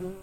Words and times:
Velkommen 0.00 0.16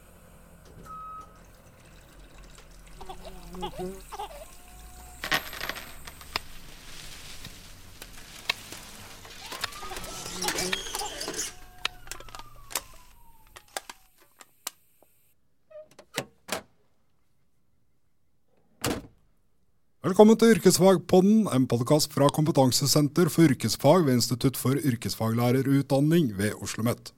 til 20.37 20.55
Yrkesfagpodden, 20.55 21.47
en 21.53 21.67
podkast 21.69 22.09
fra 22.15 22.29
Kompetansesenter 22.33 23.29
for 23.29 23.45
yrkesfag 23.45 24.07
ved 24.07 24.17
Institutt 24.17 24.57
for 24.57 24.73
yrkesfaglærerutdanning 24.73 26.33
ved 26.33 26.57
Oslo 26.57 26.81
OsloMet. 26.81 27.16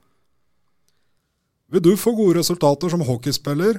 Vil 1.69 1.83
du 1.85 1.91
få 2.01 2.15
gode 2.17 2.39
resultater 2.39 2.89
som 2.89 3.03
hockeyspiller 3.05 3.77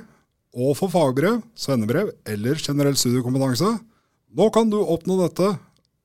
og 0.54 0.76
få 0.78 0.86
fagbrev, 0.92 1.40
svennebrev 1.58 2.12
eller 2.22 2.58
generell 2.62 2.94
studiekompetanse? 2.94 3.66
Nå 4.30 4.46
kan 4.54 4.68
du 4.70 4.76
oppnå 4.78 5.16
dette. 5.24 5.48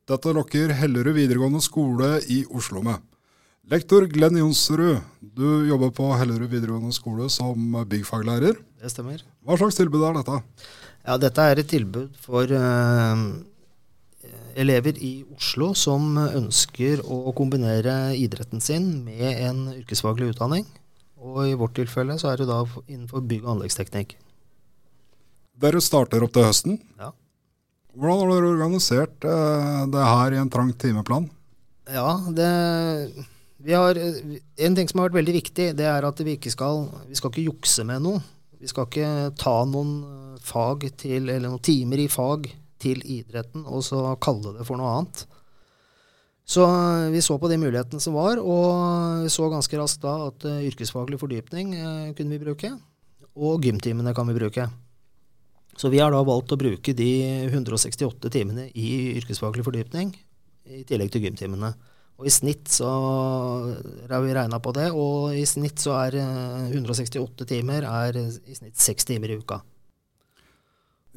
Dette 0.09 0.31
lokker 0.33 0.71
Hellerud 0.73 1.13
videregående 1.13 1.61
skole 1.61 2.15
i 2.33 2.39
Oslo 2.49 2.81
med. 2.85 3.03
Lektor 3.69 4.07
Glenn 4.09 4.37
Jonsrud, 4.37 4.97
du 5.21 5.65
jobber 5.69 5.91
på 5.93 6.07
Hellerud 6.17 6.49
videregående 6.49 6.93
skole 6.93 7.29
som 7.33 7.77
byggfaglærer. 7.89 8.57
Det 8.81 8.89
stemmer. 8.89 9.21
Hva 9.45 9.57
slags 9.61 9.77
tilbud 9.77 10.05
er 10.05 10.17
dette? 10.17 10.39
Ja, 11.05 11.19
Dette 11.21 11.45
er 11.45 11.61
et 11.61 11.69
tilbud 11.69 12.15
for 12.21 12.49
uh, 12.49 13.21
elever 14.57 14.97
i 14.97 15.19
Oslo 15.37 15.75
som 15.77 16.17
ønsker 16.17 17.05
å 17.05 17.29
kombinere 17.37 18.15
idretten 18.17 18.61
sin 18.61 18.89
med 19.05 19.45
en 19.51 19.61
yrkesfaglig 19.75 20.31
utdanning. 20.33 20.65
Og 21.21 21.45
i 21.47 21.55
vårt 21.57 21.75
tilfelle 21.77 22.17
så 22.19 22.31
er 22.31 22.41
det 22.41 22.49
da 22.49 22.63
innenfor 22.87 23.23
bygg- 23.23 23.45
og 23.45 23.55
anleggsteknikk. 23.55 24.17
Dere 25.55 25.79
starter 25.83 26.23
opp 26.25 26.33
til 26.35 26.43
høsten. 26.47 26.81
Ja. 26.99 27.13
Hvordan 27.95 28.19
har 28.19 28.33
dere 28.33 28.51
organisert 28.51 29.23
uh, 29.23 29.85
det 29.87 30.03
her 30.03 30.35
i 30.35 30.41
en 30.41 30.51
trang 30.51 30.73
timeplan? 30.75 31.29
Ja, 31.87 32.17
det 32.35 32.49
vi 33.65 33.73
har, 33.73 33.97
En 33.97 34.75
ting 34.75 34.89
som 34.89 34.99
har 34.99 35.09
vært 35.09 35.21
veldig 35.21 35.35
viktig, 35.39 35.71
det 35.77 35.85
er 35.89 36.05
at 36.05 36.19
vi 36.21 36.35
ikke 36.37 36.51
skal, 36.53 36.85
vi 37.07 37.17
skal 37.17 37.31
ikke 37.31 37.47
jukse 37.47 37.85
med 37.87 38.03
noe. 38.03 38.19
Vi 38.61 38.69
skal 38.69 38.85
ikke 38.85 39.31
ta 39.39 39.55
noen 39.69 40.37
fag 40.43 40.85
til, 40.99 41.29
eller 41.29 41.47
noen 41.47 41.63
timer 41.65 42.03
i 42.03 42.09
fag 42.11 42.51
til 42.81 43.01
idretten 43.09 43.63
og 43.65 43.81
så 43.87 44.11
kalle 44.21 44.53
det 44.57 44.67
for 44.67 44.77
noe 44.77 44.91
annet. 44.99 45.23
Så 46.45 46.63
eh, 46.63 47.09
vi 47.09 47.21
så 47.25 47.39
på 47.41 47.49
de 47.49 47.57
mulighetene 47.57 48.01
som 48.01 48.13
var, 48.13 48.37
og 48.37 49.23
vi 49.25 49.31
så 49.33 49.49
ganske 49.49 49.79
raskt 49.81 50.03
da 50.05 50.13
at 50.27 50.45
uh, 50.45 50.61
yrkesfaglig 50.67 51.17
fordypning 51.21 51.73
uh, 51.73 52.11
kunne 52.17 52.35
vi 52.35 52.43
bruke. 52.43 52.69
Og 53.35 53.65
gymtimene 53.65 54.13
kan 54.15 54.29
vi 54.29 54.37
bruke. 54.37 54.67
Så 55.75 55.89
vi 55.91 55.99
har 55.99 56.13
da 56.13 56.21
valgt 56.23 56.53
å 56.53 56.59
bruke 56.59 56.93
de 56.95 57.09
168 57.49 58.31
timene 58.31 58.69
i 58.77 59.17
yrkesfaglig 59.17 59.65
fordypning 59.65 60.13
i 60.71 60.85
tillegg 60.87 61.11
til 61.11 61.25
gymtimene. 61.25 61.73
Og 62.15 62.29
i 62.29 62.31
snitt 62.31 62.69
så 62.71 62.87
har 64.07 64.21
vi 64.23 64.35
regna 64.37 64.61
på 64.63 64.71
det, 64.77 64.85
og 64.95 65.33
i 65.35 65.43
snitt 65.49 65.81
så 65.83 65.97
er 65.97 66.15
168 66.15 67.43
timer 67.49 67.83
er 67.89 68.21
i 68.21 68.55
snitt 68.55 68.79
seks 68.79 69.09
timer 69.09 69.33
i 69.33 69.41
uka. 69.41 69.59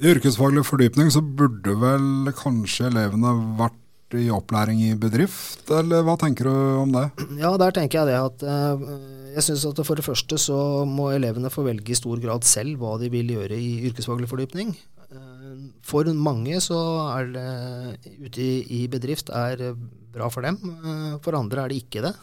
I 0.02 0.10
yrkesfaglig 0.10 0.64
fordypning 0.66 1.12
så 1.14 1.22
burde 1.22 1.76
vel 1.78 2.32
kanskje 2.34 2.88
elevene 2.90 3.36
vært 3.60 3.78
i 4.16 4.30
opplæring 4.32 4.80
i 4.86 4.94
bedrift, 4.98 5.66
eller 5.74 6.04
hva 6.06 6.14
tenker 6.20 6.48
du 6.48 6.54
om 6.84 6.94
det? 6.94 7.06
Ja, 7.40 7.52
der 7.60 7.74
tenker 7.76 8.00
jeg 8.00 8.08
det 8.08 8.18
at 8.18 8.44
uh, 8.46 8.86
jeg 9.34 9.44
syns 9.44 9.66
at 9.68 9.82
for 9.84 9.98
det 9.98 10.06
første 10.06 10.38
så 10.40 10.58
må 10.88 11.10
elevene 11.12 11.52
få 11.52 11.66
velge 11.66 11.92
i 11.92 11.98
stor 11.98 12.20
grad 12.22 12.46
selv 12.48 12.80
hva 12.80 12.96
de 13.02 13.10
vil 13.12 13.34
gjøre 13.36 13.58
i 13.58 13.84
yrkesfaglig 13.90 14.30
fordypning. 14.30 14.72
Uh, 15.12 15.68
for 15.84 16.08
mange 16.16 16.60
så 16.64 16.80
er 17.18 17.32
det 17.36 18.16
ute 18.24 18.48
i, 18.64 18.86
bedrift 18.88 19.28
er 19.28 19.74
bra 20.14 20.32
for 20.32 20.46
dem, 20.46 20.56
uh, 20.84 21.16
for 21.24 21.36
andre 21.36 21.66
er 21.66 21.72
det 21.72 21.82
ikke 21.84 22.04
det. 22.08 22.16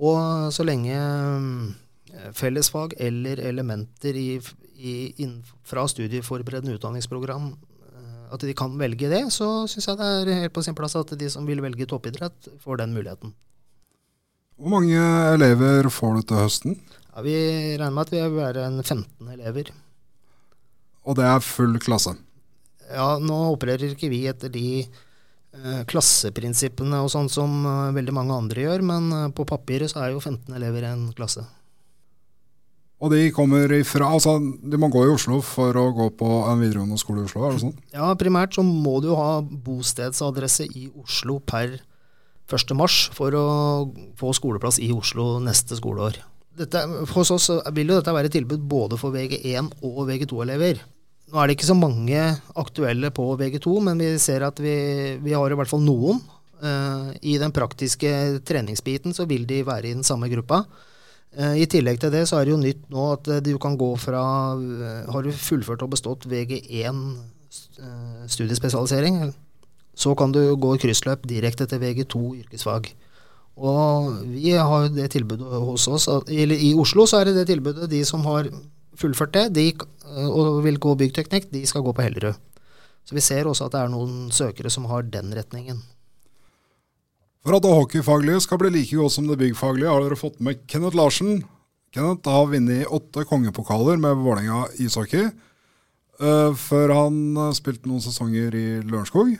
Og 0.00 0.48
så 0.54 0.64
lenge 0.64 0.96
fellesfag 2.36 2.94
eller 2.98 3.40
elementer 3.48 4.16
i, 4.16 4.40
i, 4.76 5.28
fra 5.66 5.86
studieforberedende 5.88 6.74
utdanningsprogram 6.78 7.50
eh, 7.50 7.79
at 8.30 8.46
de 8.46 8.54
kan 8.56 8.74
velge 8.78 9.10
det, 9.10 9.24
så 9.34 9.66
syns 9.70 9.88
jeg 9.90 9.98
det 9.98 10.08
er 10.08 10.42
helt 10.44 10.54
på 10.54 10.62
sin 10.64 10.76
plass 10.78 10.96
at 10.98 11.12
de 11.18 11.28
som 11.32 11.46
vil 11.48 11.62
velge 11.64 11.88
toppidrett, 11.90 12.50
får 12.62 12.82
den 12.82 12.94
muligheten. 12.94 13.34
Hvor 14.60 14.74
mange 14.74 15.04
elever 15.34 15.88
får 15.90 16.18
du 16.18 16.26
til 16.28 16.42
høsten? 16.42 16.80
Ja, 17.10 17.22
vi 17.24 17.36
regner 17.80 17.94
med 17.96 18.06
at 18.06 18.12
vi 18.12 18.20
vil 18.22 18.36
være 18.36 18.66
en 18.68 18.82
15 18.82 19.30
elever. 19.32 19.70
Og 21.08 21.16
det 21.18 21.24
er 21.26 21.44
full 21.44 21.78
klasse? 21.82 22.14
Ja, 22.90 23.14
nå 23.22 23.38
opererer 23.54 23.94
ikke 23.94 24.10
vi 24.12 24.24
etter 24.28 24.52
de 24.52 24.82
eh, 24.82 25.80
klasseprinsippene 25.90 27.00
og 27.00 27.10
sånn 27.12 27.30
som 27.32 27.62
eh, 27.64 27.94
veldig 27.96 28.14
mange 28.14 28.36
andre 28.36 28.66
gjør, 28.66 28.84
men 28.86 29.08
eh, 29.16 29.30
på 29.34 29.46
papiret 29.48 29.92
så 29.92 30.04
er 30.04 30.14
jo 30.14 30.22
15 30.22 30.54
elever 30.58 30.86
en 30.90 31.08
klasse. 31.16 31.46
Og 33.00 33.12
de 33.14 33.30
kommer 33.32 33.72
ifra 33.72 34.10
Altså, 34.12 34.36
de 34.40 34.80
må 34.80 34.90
gå 34.92 35.06
i 35.06 35.12
Oslo 35.12 35.40
for 35.44 35.76
å 35.76 35.86
gå 35.96 36.10
på 36.20 36.30
en 36.50 36.60
videregående 36.60 37.00
skole 37.00 37.22
i 37.22 37.28
Oslo, 37.28 37.46
er 37.46 37.54
det 37.56 37.62
sånn? 37.62 37.76
Ja, 37.94 38.10
primært 38.20 38.58
så 38.58 38.64
må 38.66 38.98
du 39.04 39.14
ha 39.16 39.40
bostedsadresse 39.40 40.68
i 40.68 40.90
Oslo 41.00 41.38
per 41.40 41.78
1. 42.50 42.74
mars 42.76 43.06
for 43.14 43.34
å 43.36 43.46
få 44.18 44.34
skoleplass 44.36 44.80
i 44.82 44.90
Oslo 44.92 45.38
neste 45.42 45.78
skoleår. 45.78 46.18
Dette, 46.60 46.82
hos 47.14 47.30
oss 47.32 47.48
vil 47.72 47.92
jo 47.92 48.00
dette 48.00 48.12
være 48.12 48.28
et 48.28 48.34
tilbud 48.36 48.64
både 48.68 48.98
for 49.00 49.14
VG1 49.14 49.70
og 49.86 50.02
VG2-elever. 50.10 50.82
Nå 51.30 51.38
er 51.38 51.46
det 51.46 51.56
ikke 51.56 51.70
så 51.70 51.78
mange 51.78 52.20
aktuelle 52.58 53.12
på 53.14 53.24
VG2, 53.38 53.76
men 53.86 54.02
vi 54.02 54.10
ser 54.20 54.42
at 54.44 54.58
vi, 54.60 54.74
vi 55.22 55.34
har 55.36 55.50
i 55.50 55.56
hvert 55.56 55.70
fall 55.70 55.82
noen. 55.84 56.18
Uh, 56.60 57.14
I 57.22 57.38
den 57.40 57.54
praktiske 57.56 58.42
treningsbiten 58.44 59.14
så 59.16 59.24
vil 59.30 59.46
de 59.48 59.62
være 59.64 59.88
i 59.88 59.94
den 59.94 60.04
samme 60.04 60.28
gruppa. 60.28 60.64
Eh, 61.38 61.60
I 61.62 61.66
tillegg 61.70 62.00
til 62.02 62.10
det 62.10 62.24
så 62.26 62.40
er 62.40 62.48
det 62.48 62.54
jo 62.54 62.62
nytt 62.62 62.88
nå 62.90 63.04
at 63.14 63.28
eh, 63.30 63.42
du 63.44 63.52
kan 63.62 63.76
gå 63.78 63.90
fra 64.02 64.22
eh, 64.58 65.10
Har 65.14 65.22
du 65.22 65.30
fullført 65.30 65.84
og 65.86 65.92
bestått 65.94 66.26
VG1 66.30 67.04
studiespesialisering, 68.30 69.30
så 69.96 70.12
kan 70.14 70.34
du 70.34 70.54
gå 70.60 70.74
kryssløp 70.82 71.22
direkte 71.26 71.64
til 71.66 71.80
VG2 71.80 72.20
yrkesfag. 72.42 72.90
Og 73.56 74.10
vi 74.28 74.52
har 74.52 74.84
jo 74.84 74.90
det 74.92 75.06
tilbudet 75.14 75.48
hos 75.48 75.86
oss, 75.88 76.06
eller 76.28 76.60
i 76.60 76.74
Oslo 76.76 77.06
så 77.08 77.22
er 77.22 77.30
det 77.30 77.38
det 77.38 77.46
tilbudet. 77.48 77.88
De 77.90 78.02
som 78.04 78.22
har 78.28 78.50
fullført 79.00 79.32
det 79.34 79.46
de, 79.56 79.64
og 80.28 80.60
vil 80.66 80.78
gå 80.78 80.92
byggteknikk, 81.00 81.48
de 81.50 81.64
skal 81.66 81.82
gå 81.86 81.96
på 81.96 82.04
Hellerud. 82.04 82.36
Så 83.08 83.16
vi 83.16 83.24
ser 83.24 83.48
også 83.48 83.70
at 83.70 83.74
det 83.74 83.80
er 83.80 83.94
noen 83.96 84.28
søkere 84.28 84.70
som 84.70 84.86
har 84.92 85.08
den 85.08 85.32
retningen. 85.34 85.80
For 87.40 87.56
at 87.56 87.64
det 87.64 87.72
hockeyfaglige 87.72 88.42
skal 88.44 88.60
bli 88.60 88.72
like 88.74 88.96
godt 88.98 89.14
som 89.14 89.28
det 89.28 89.38
byggfaglige, 89.40 89.88
har 89.88 90.02
dere 90.04 90.18
fått 90.18 90.42
med 90.44 90.60
Kenneth 90.68 90.96
Larsen. 90.98 91.40
Kenneth 91.94 92.28
har 92.28 92.50
vunnet 92.50 92.90
åtte 92.92 93.24
kongepokaler 93.26 93.96
med 94.00 94.20
Vålerenga 94.20 94.66
ishockey. 94.78 95.30
Uh, 96.20 96.52
før 96.52 96.92
han 96.92 97.16
uh, 97.38 97.48
spilte 97.56 97.88
noen 97.88 98.04
sesonger 98.04 98.52
i 98.52 98.66
Lørenskog. 98.84 99.32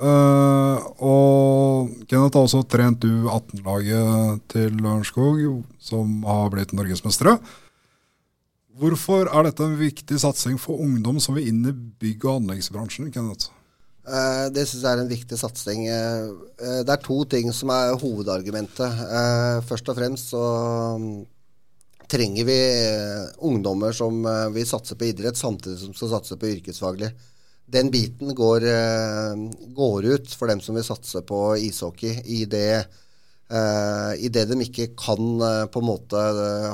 Uh, 0.00 0.80
og 1.04 1.92
Kenneth 2.08 2.38
har 2.38 2.46
også 2.46 2.64
trent 2.72 3.04
U18-laget 3.04 4.40
til 4.54 4.72
Lørenskog, 4.80 5.60
som 5.76 6.22
har 6.24 6.48
blitt 6.54 6.72
norgesmestere. 6.72 7.36
Hvorfor 8.80 9.28
er 9.28 9.44
dette 9.44 9.68
en 9.68 9.76
viktig 9.76 10.16
satsing 10.24 10.56
for 10.58 10.80
ungdom 10.80 11.20
som 11.20 11.36
vil 11.36 11.52
inn 11.52 11.66
i 11.68 11.76
bygg- 11.76 12.24
og 12.24 12.40
anleggsbransjen? 12.40 13.12
Kenneth? 13.12 13.52
Eh, 14.02 14.46
det 14.50 14.64
syns 14.66 14.82
jeg 14.82 14.96
er 14.96 15.00
en 15.02 15.10
viktig 15.10 15.36
satsing. 15.38 15.84
Eh, 15.86 16.30
eh, 16.58 16.80
det 16.82 16.94
er 16.94 17.04
to 17.04 17.20
ting 17.30 17.52
som 17.54 17.70
er 17.70 17.94
hovedargumentet. 18.00 19.02
Først 19.68 19.92
og 19.92 19.98
fremst 19.98 20.32
så 20.34 20.42
mm, 20.98 21.12
trenger 22.10 22.48
vi 22.48 22.58
ungdommer 23.46 23.94
som 23.96 24.24
vil 24.52 24.66
satse 24.68 24.98
på 24.98 25.06
idrett, 25.12 25.38
samtidig 25.38 25.78
som 25.80 25.94
skal 25.96 26.16
satse 26.16 26.36
på 26.36 26.50
yrkesfaglig. 26.56 27.12
Den 27.72 27.88
biten 27.94 28.34
går, 28.36 28.66
går 29.72 30.08
ut 30.10 30.34
for 30.36 30.50
dem 30.50 30.60
som 30.60 30.76
vil 30.76 30.84
satse 30.84 31.22
på 31.24 31.38
ishockey, 31.56 32.18
i 32.26 32.42
det, 32.44 32.82
i 34.20 34.28
det 34.28 34.42
de 34.50 34.58
ikke 34.66 34.90
kan 34.98 35.40
på 35.72 35.80
en 35.80 35.88
måte 35.88 36.20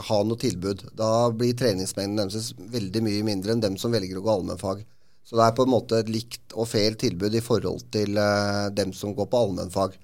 ha 0.09 0.19
noe 0.27 0.43
tilbud. 0.43 0.89
Da 0.99 1.29
blir 1.31 1.55
treningsmengden 1.55 2.19
deres 2.25 2.51
veldig 2.59 3.05
mye 3.07 3.29
mindre 3.31 3.55
enn 3.55 3.63
dem 3.63 3.79
som 3.79 3.95
velger 3.95 4.19
å 4.19 4.25
gå 4.27 4.35
allmennfag. 4.41 4.83
Så 5.29 5.37
det 5.37 5.45
er 5.45 5.57
på 5.59 5.67
en 5.67 5.75
måte 5.75 5.99
et 6.01 6.09
likt 6.09 6.55
og 6.57 6.71
feil 6.71 6.95
tilbud 6.97 7.35
i 7.37 7.45
forhold 7.45 7.83
til 7.93 8.17
uh, 8.17 8.71
dem 8.73 8.95
som 8.97 9.13
går 9.17 9.29
på 9.29 9.43
allmennfag. 9.45 9.99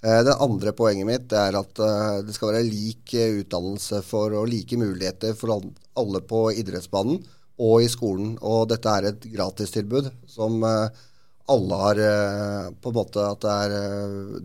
Uh, 0.00 0.20
det 0.24 0.38
andre 0.40 0.72
poenget 0.76 1.08
mitt 1.08 1.34
er 1.36 1.58
at 1.58 1.82
uh, 1.84 2.22
det 2.24 2.32
skal 2.32 2.54
være 2.54 2.64
lik 2.64 3.12
utdannelse 3.12 4.00
for, 4.06 4.32
og 4.40 4.48
like 4.48 4.80
muligheter 4.80 5.36
for 5.36 5.52
alle 6.00 6.24
på 6.24 6.46
idrettsbanen 6.62 7.20
og 7.60 7.84
i 7.84 7.92
skolen. 7.92 8.38
Og 8.40 8.70
dette 8.72 8.88
er 8.96 9.10
et 9.10 9.28
gratistilbud 9.34 10.08
som 10.24 10.64
alle 10.64 11.80
har 11.82 12.00
på 12.80 12.92
en 12.92 12.96
måte 12.96 13.24
at 13.26 13.42
det 13.42 13.56
er 13.66 13.72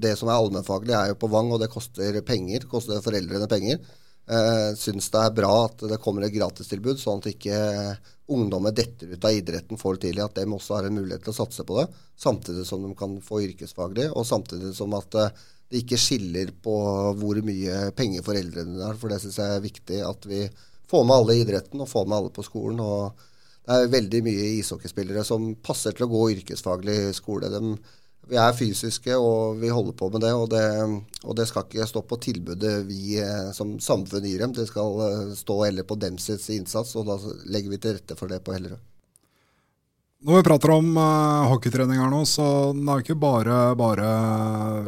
Det 0.04 0.16
som 0.20 0.28
er 0.28 0.36
allmennfaglig, 0.42 0.96
er 0.98 1.14
jo 1.14 1.20
på 1.22 1.30
Vang, 1.32 1.54
og 1.54 1.62
det 1.62 1.72
koster 1.72 2.20
penger. 2.28 2.66
Koster 2.68 3.00
foreldrene 3.06 3.48
penger. 3.48 3.80
Uh, 4.26 4.74
syns 4.74 5.12
det 5.14 5.22
er 5.22 5.34
bra 5.38 5.52
at 5.68 5.84
det 5.86 6.02
kommer 6.02 6.26
et 6.26 6.34
gratistilbud, 6.34 6.98
sånn 6.98 7.20
at 7.22 7.30
ikke 7.30 7.58
ungdommer 8.34 8.74
detter 8.74 9.12
ut 9.14 9.26
av 9.28 9.36
idretten 9.38 9.78
for 9.78 10.00
tidlig. 10.02 10.24
At 10.26 10.40
de 10.40 10.46
også 10.50 10.80
har 10.80 10.88
en 10.88 10.98
mulighet 10.98 11.26
til 11.26 11.34
å 11.36 11.40
satse 11.44 11.66
på 11.68 11.78
det, 11.82 11.90
samtidig 12.18 12.66
som 12.68 12.86
de 12.86 12.94
kan 12.98 13.20
få 13.24 13.44
yrkesfaglig. 13.46 14.10
Og 14.18 14.26
samtidig 14.28 14.74
som 14.78 14.96
at 14.98 15.20
eh, 15.22 15.44
det 15.70 15.84
ikke 15.84 16.02
skiller 16.02 16.54
på 16.66 16.76
hvor 17.20 17.42
mye 17.46 17.92
penger 17.98 18.26
foreldrene 18.26 18.82
har. 18.82 18.98
For 19.02 19.14
det 19.14 19.22
syns 19.22 19.40
jeg 19.42 19.60
er 19.60 19.64
viktig 19.64 20.02
at 20.06 20.28
vi 20.30 20.42
får 20.90 21.06
med 21.06 21.20
alle 21.20 21.38
i 21.38 21.46
idretten 21.46 21.82
og 21.82 21.90
får 21.90 22.10
med 22.10 22.20
alle 22.20 22.34
på 22.34 22.46
skolen. 22.46 22.82
og 22.82 23.32
det 23.66 23.74
er 23.74 23.94
veldig 23.96 24.20
mye 24.28 24.50
ishockeyspillere 24.60 25.24
som 25.26 25.48
passer 25.66 25.96
til 25.96 26.06
å 26.06 26.12
gå 26.12 26.26
yrkesfaglig 26.36 27.16
skole. 27.18 27.50
De, 27.50 27.78
vi 28.30 28.38
er 28.42 28.56
fysiske, 28.58 29.14
og 29.18 29.60
vi 29.62 29.70
holder 29.70 29.94
på 29.98 30.10
med 30.14 30.24
det 30.26 30.32
og, 30.34 30.48
det. 30.50 30.66
og 31.24 31.38
det 31.38 31.46
skal 31.50 31.68
ikke 31.68 31.88
stå 31.90 32.02
på 32.08 32.18
tilbudet 32.24 32.74
vi 32.88 33.20
eh, 33.22 33.52
som 33.54 33.76
samfunn 33.82 34.26
gir 34.26 34.42
dem. 34.42 34.56
Det 34.56 34.68
skal 34.70 35.02
eh, 35.06 35.36
stå 35.38 35.60
heller 35.64 35.86
på 35.88 35.98
dems 36.02 36.30
innsats, 36.32 36.96
og 36.98 37.08
da 37.10 37.20
legger 37.54 37.74
vi 37.74 37.82
til 37.82 37.98
rette 37.98 38.18
for 38.18 38.32
det 38.32 38.42
på 38.46 38.56
Hellerød. 38.56 38.82
Når 40.26 40.40
vi 40.40 40.46
prater 40.48 40.72
om 40.74 40.88
uh, 40.98 41.46
hockeytrening 41.52 42.00
her 42.02 42.10
nå, 42.10 42.24
så 42.26 42.46
det 42.74 42.86
er 42.90 43.04
ikke 43.04 43.18
bare, 43.20 43.58
bare 43.78 44.08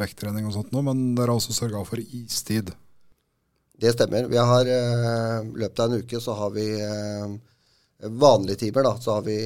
vekttrening 0.00 0.48
og 0.48 0.56
sånt 0.56 0.72
nå, 0.74 0.82
men 0.82 1.12
dere 1.14 1.30
har 1.30 1.38
også 1.38 1.54
sørga 1.54 1.84
for 1.86 2.02
istid. 2.02 2.72
Det 3.78 3.92
stemmer. 3.94 4.26
Vi 4.26 4.40
har 4.40 4.72
uh, 4.72 5.52
løpet 5.52 5.84
av 5.84 5.92
en 5.92 6.02
uke 6.02 6.18
så 6.24 6.34
har 6.40 6.50
vi 6.56 6.66
uh, 6.82 7.36
vanlige 8.18 8.64
timer, 8.64 8.88
da, 8.88 8.96
så 8.98 9.20
har 9.20 9.28
vi 9.28 9.38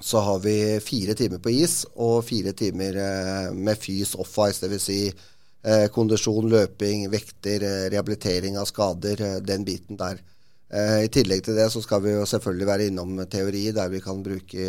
så 0.00 0.18
har 0.18 0.38
vi 0.38 0.80
fire 0.80 1.14
timer 1.14 1.40
på 1.42 1.50
is 1.50 1.82
og 1.96 2.22
fire 2.28 2.52
timer 2.56 2.98
eh, 3.02 3.50
med 3.54 3.78
fys 3.80 4.14
off-ice. 4.14 4.62
Dvs. 4.62 4.84
Si, 4.84 4.98
eh, 5.08 5.86
kondisjon, 5.94 6.46
løping, 6.50 7.08
vekter, 7.10 7.64
eh, 7.66 7.86
rehabilitering 7.90 8.58
av 8.58 8.68
skader. 8.70 9.40
Den 9.44 9.66
biten 9.66 9.98
der. 9.98 10.22
I 10.68 11.08
tillegg 11.08 11.40
til 11.46 11.56
det 11.56 11.70
så 11.72 11.80
skal 11.80 12.02
vi 12.04 12.10
jo 12.12 12.26
selvfølgelig 12.28 12.66
være 12.68 12.86
innom 12.90 13.14
teori, 13.32 13.70
der 13.72 13.88
vi 13.88 14.02
kan 14.04 14.18
bruke, 14.20 14.66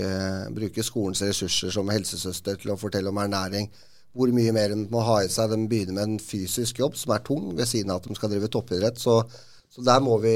bruke 0.55 0.85
skolens 0.87 1.19
ressurser 1.27 1.73
som 1.75 1.91
helsesøster 1.91 2.55
til 2.55 2.71
å 2.71 2.77
fortelle 2.79 3.11
om 3.11 3.19
ernæring. 3.19 3.67
Hvor 4.15 4.31
mye 4.31 4.53
mer 4.55 4.71
de 4.71 4.85
må 4.87 5.01
ha 5.03 5.17
i 5.25 5.27
seg. 5.27 5.51
De 5.51 5.67
begynner 5.67 5.97
med 5.97 6.05
en 6.05 6.21
fysisk 6.23 6.79
jobb 6.79 6.95
som 6.95 7.11
er 7.11 7.25
tung, 7.27 7.51
ved 7.51 7.67
siden 7.67 7.91
av 7.91 7.99
at 7.99 8.07
de 8.07 8.15
skal 8.15 8.31
drive 8.31 8.47
toppidrett. 8.47 8.95
så 8.95 9.19
så 9.69 9.83
der 9.85 10.01
må 10.01 10.17
vi 10.17 10.33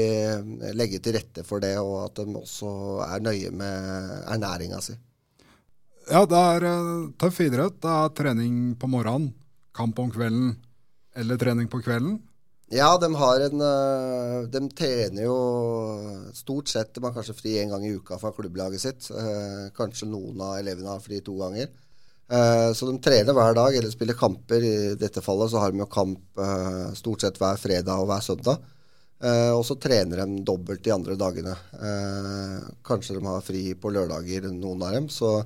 legge 0.78 1.00
til 1.02 1.16
rette 1.18 1.42
for 1.46 1.62
det, 1.62 1.74
og 1.82 2.04
at 2.04 2.20
de 2.22 2.36
også 2.38 2.68
er 3.08 3.24
nøye 3.24 3.50
med 3.50 4.12
ernæringa 4.30 4.78
si. 4.84 4.94
Ja, 6.04 6.22
det 6.28 6.36
er 6.36 6.66
uh, 6.68 7.08
tøff 7.18 7.40
idrett. 7.42 7.80
Det 7.82 7.90
er 7.90 8.12
trening 8.14 8.74
på 8.78 8.88
morgenen, 8.92 9.32
kamp 9.74 9.98
om 9.98 10.12
kvelden 10.12 10.52
eller 11.16 11.40
trening 11.40 11.70
på 11.72 11.80
kvelden. 11.82 12.18
Ja, 12.74 12.90
de 12.98 13.08
har 13.20 13.42
en 13.44 13.60
uh, 13.60 14.46
De 14.50 14.60
trener 14.74 15.26
jo 15.26 15.34
stort 16.34 16.70
sett 16.72 16.94
De 16.96 17.02
har 17.04 17.12
kanskje 17.14 17.36
fri 17.36 17.52
én 17.60 17.70
gang 17.70 17.84
i 17.86 17.92
uka 17.94 18.18
fra 18.20 18.32
klubblaget 18.34 18.82
sitt. 18.82 19.08
Kanskje 19.76 20.10
noen 20.10 20.42
av 20.42 20.60
elevene 20.60 20.92
har 20.92 21.02
fri 21.02 21.20
to 21.24 21.36
ganger. 21.40 21.72
Så 22.74 22.86
de 22.88 22.94
trener 23.04 23.36
hver 23.36 23.52
dag 23.54 23.74
eller 23.76 23.92
spiller 23.92 24.16
kamper. 24.16 24.64
I 24.64 24.76
dette 24.98 25.20
fallet 25.22 25.52
så 25.52 25.60
har 25.60 25.74
de 25.74 25.82
jo 25.82 25.86
kamp 25.92 26.40
stort 26.96 27.22
sett 27.22 27.36
hver 27.38 27.60
fredag 27.60 28.00
og 28.00 28.08
hver 28.08 28.24
søndag. 28.24 28.62
Uh, 29.24 29.56
og 29.56 29.62
så 29.64 29.78
trener 29.80 30.20
de 30.20 30.42
dobbelt 30.44 30.82
de 30.84 30.92
andre 30.92 31.14
dagene. 31.16 31.54
Uh, 31.80 32.58
kanskje 32.84 33.16
de 33.16 33.22
har 33.24 33.44
fri 33.44 33.62
på 33.80 33.92
lørdager, 33.94 34.50
noen 34.52 34.82
av 34.84 34.98
dem. 34.98 35.06
Så 35.08 35.38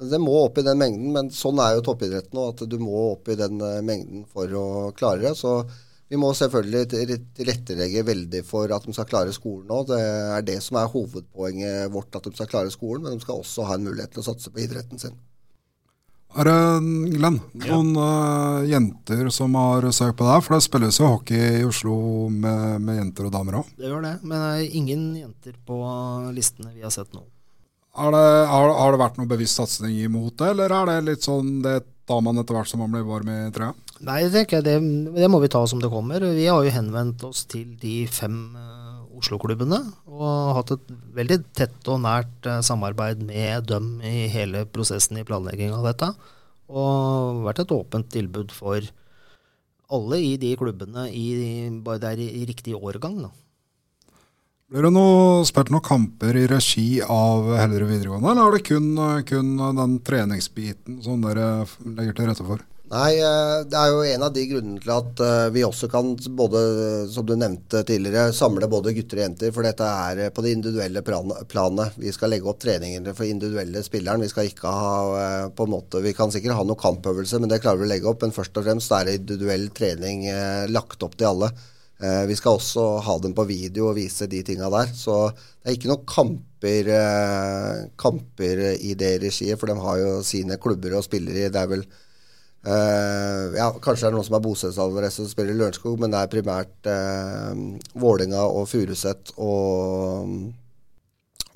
det 0.00 0.20
må 0.22 0.32
opp 0.46 0.60
i 0.60 0.64
den 0.64 0.80
mengden. 0.80 1.10
Men 1.12 1.28
sånn 1.34 1.60
er 1.60 1.76
jo 1.76 1.84
toppidretten 1.90 2.38
nå, 2.38 2.46
at 2.54 2.64
du 2.64 2.78
må 2.80 3.10
opp 3.10 3.28
i 3.28 3.36
den 3.36 3.60
uh, 3.60 3.82
mengden 3.84 4.24
for 4.32 4.54
å 4.56 4.66
klare 4.96 5.26
det. 5.26 5.34
Så 5.36 5.58
vi 6.08 6.16
må 6.16 6.30
selvfølgelig 6.32 6.86
tilrettelegge 7.36 8.06
veldig 8.08 8.40
for 8.48 8.72
at 8.72 8.88
de 8.88 8.96
skal 8.96 9.10
klare 9.10 9.34
skolen 9.36 9.68
nå. 9.68 9.82
Det 9.90 10.00
er 10.00 10.46
det 10.48 10.60
som 10.64 10.80
er 10.80 10.88
hovedpoenget 10.94 11.92
vårt, 11.92 12.14
at 12.16 12.30
de 12.30 12.32
skal 12.38 12.48
klare 12.48 12.72
skolen. 12.72 13.04
Men 13.04 13.18
de 13.18 13.26
skal 13.26 13.42
også 13.42 13.68
ha 13.68 13.76
en 13.76 13.84
mulighet 13.90 14.16
til 14.16 14.24
å 14.24 14.30
satse 14.30 14.54
på 14.54 14.64
idretten 14.64 15.04
sin. 15.04 15.20
Er 16.36 16.44
det, 16.44 16.56
Glenn, 17.14 17.38
noen 17.64 17.94
ja. 17.96 18.08
uh, 18.60 18.66
jenter 18.68 19.30
som 19.32 19.54
har 19.56 19.86
søkt 19.96 20.18
på 20.18 20.26
deg? 20.28 20.44
For 20.44 20.54
det 20.54 20.66
spilles 20.66 21.00
jo 21.00 21.08
hockey 21.08 21.62
i 21.62 21.64
Oslo 21.64 21.96
med, 22.28 22.82
med 22.84 23.00
jenter 23.00 23.30
og 23.30 23.32
damer 23.34 23.62
òg? 23.62 23.72
Det 23.80 23.88
gjør 23.88 24.04
det, 24.04 24.14
men 24.22 24.36
det 24.44 24.50
er 24.52 24.76
ingen 24.82 25.06
jenter 25.16 25.56
på 25.66 25.80
listene 26.36 26.74
vi 26.76 26.84
har 26.84 26.92
sett 26.94 27.10
nå. 27.16 27.24
Det, 27.98 28.24
har, 28.46 28.68
har, 28.78 28.92
det 28.94 29.00
vært 29.00 29.16
noen 29.18 29.30
bevisst 29.30 29.58
satsing 29.58 29.96
imot 30.04 30.36
det, 30.38 30.52
eller 30.52 30.74
er 30.76 30.90
det 30.92 30.98
litt 31.08 31.24
sånn 31.26 31.56
det 31.64 31.80
tar 32.08 32.20
man 32.24 32.38
etter 32.40 32.54
hvert 32.54 32.70
som 32.70 32.84
man 32.84 32.92
blir 32.92 33.08
varm 33.08 33.30
i 33.32 33.38
trøya? 33.54 33.72
Nei, 34.06 34.20
det, 34.30 34.44
det, 34.62 34.76
det 35.16 35.30
må 35.32 35.40
vi 35.42 35.50
ta 35.50 35.64
som 35.66 35.80
det 35.82 35.90
kommer. 35.90 36.22
Vi 36.22 36.46
har 36.46 36.62
jo 36.62 36.76
henvendt 36.76 37.24
oss 37.26 37.42
til 37.50 37.72
de 37.80 38.04
fem 38.06 38.36
uh, 38.54 39.02
Oslo-klubbene. 39.18 39.80
Og 40.18 40.54
hatt 40.56 40.74
et 40.74 40.94
veldig 41.14 41.38
tett 41.56 41.90
og 41.90 42.02
nært 42.02 42.46
eh, 42.48 42.62
samarbeid 42.66 43.22
med 43.22 43.68
dem 43.70 43.98
i 44.02 44.26
hele 44.32 44.64
prosessen 44.66 45.20
i 45.20 45.26
planlegging 45.26 45.74
av 45.76 45.86
dette. 45.86 46.12
Og 46.68 47.44
vært 47.46 47.62
et 47.62 47.74
åpent 47.74 48.08
tilbud 48.12 48.52
for 48.52 48.82
alle 49.88 50.18
i 50.20 50.32
de 50.40 50.52
klubbene 50.60 51.06
i, 51.14 51.68
bare 51.84 52.16
det 52.18 52.26
i 52.26 52.42
riktig 52.48 52.74
årgang. 52.76 53.22
da. 53.24 53.30
Blir 54.68 54.84
det 54.84 54.92
noe, 54.92 55.46
spilt 55.48 55.70
noen 55.72 55.86
kamper 55.86 56.36
i 56.36 56.48
regi 56.50 56.98
av 57.00 57.46
Hellerud 57.56 57.88
videregående, 57.88 58.34
eller 58.34 58.50
er 58.50 58.56
det 58.58 58.66
kun, 58.68 58.88
kun 59.24 59.54
den 59.78 59.94
treningsbiten 60.04 60.98
som 61.06 61.22
dere 61.24 61.64
legger 61.86 62.18
til 62.18 62.28
rette 62.28 62.44
for? 62.44 62.66
Nei, 62.88 63.18
eh, 63.20 63.58
det 63.68 63.76
er 63.76 63.90
jo 63.92 64.00
en 64.00 64.22
av 64.24 64.30
de 64.32 64.42
grunnene 64.48 64.80
til 64.80 64.92
at 64.94 65.20
eh, 65.20 65.50
vi 65.52 65.60
også 65.66 65.90
kan, 65.92 66.14
både, 66.38 66.60
som 67.12 67.26
du 67.28 67.34
nevnte 67.36 67.82
tidligere, 67.84 68.32
samle 68.32 68.64
både 68.72 68.94
gutter 68.96 69.20
og 69.20 69.24
jenter. 69.26 69.52
For 69.52 69.66
dette 69.66 69.84
er 69.84 70.22
eh, 70.24 70.30
på 70.32 70.44
det 70.44 70.54
individuelle 70.56 71.02
planet. 71.04 71.98
Vi 72.00 72.14
skal 72.16 72.32
legge 72.32 72.48
opp 72.48 72.62
treningene 72.64 73.12
for 73.12 73.28
individuelle 73.28 73.82
spilleren. 73.84 74.24
Vi 74.24 74.30
skal 74.32 74.48
ikke 74.48 74.72
ha 74.72 75.50
på 75.52 75.68
en 75.68 75.74
måte, 75.74 76.00
vi 76.00 76.14
kan 76.16 76.32
sikkert 76.32 76.56
ha 76.56 76.64
noe 76.64 76.80
kampøvelse, 76.80 77.42
men 77.42 77.52
det 77.52 77.60
klarer 77.64 77.82
vi 77.82 77.90
å 77.90 77.92
legge 77.92 78.08
opp. 78.08 78.24
Men 78.24 78.32
først 78.38 78.56
og 78.56 78.64
fremst 78.70 78.96
er 78.96 79.04
det 79.10 79.18
individuell 79.20 79.68
trening 79.76 80.24
lagt 80.72 81.04
opp 81.04 81.20
til 81.20 81.28
alle. 81.34 81.52
Vi 81.98 82.34
skal 82.38 82.56
også 82.56 82.88
ha 83.04 83.20
dem 83.20 83.34
på 83.36 83.44
video 83.50 83.90
og 83.90 83.96
vise 83.98 84.30
de 84.30 84.40
tinga 84.46 84.72
der. 84.72 84.96
Så 84.96 85.20
det 85.34 85.68
er 85.68 85.76
ikke 85.76 85.92
noen 85.92 86.08
kamper, 86.08 86.92
kamper 88.00 88.66
i 88.78 88.96
det 88.96 89.16
regiet, 89.28 89.58
for 89.60 89.68
de 89.68 89.80
har 89.82 90.04
jo 90.06 90.20
sine 90.24 90.56
klubber 90.62 90.96
og 90.96 91.04
spillere. 91.04 91.50
Det 91.52 91.66
er 91.66 91.74
vel 91.76 91.88
Uh, 92.68 93.54
ja, 93.56 93.70
kanskje 93.80 94.04
det 94.04 94.10
er 94.10 94.16
noen 94.18 94.26
som 94.26 94.36
er 94.36 94.44
bostedsadresse 94.44 95.22
som 95.22 95.30
spiller 95.30 95.54
i 95.54 95.58
Lørenskog, 95.60 95.94
men 96.02 96.12
det 96.12 96.20
er 96.20 96.32
primært 96.32 96.90
uh, 96.90 97.54
Vålinga 97.96 98.42
og 98.44 98.68
Furuset 98.68 99.32
og, 99.40 100.34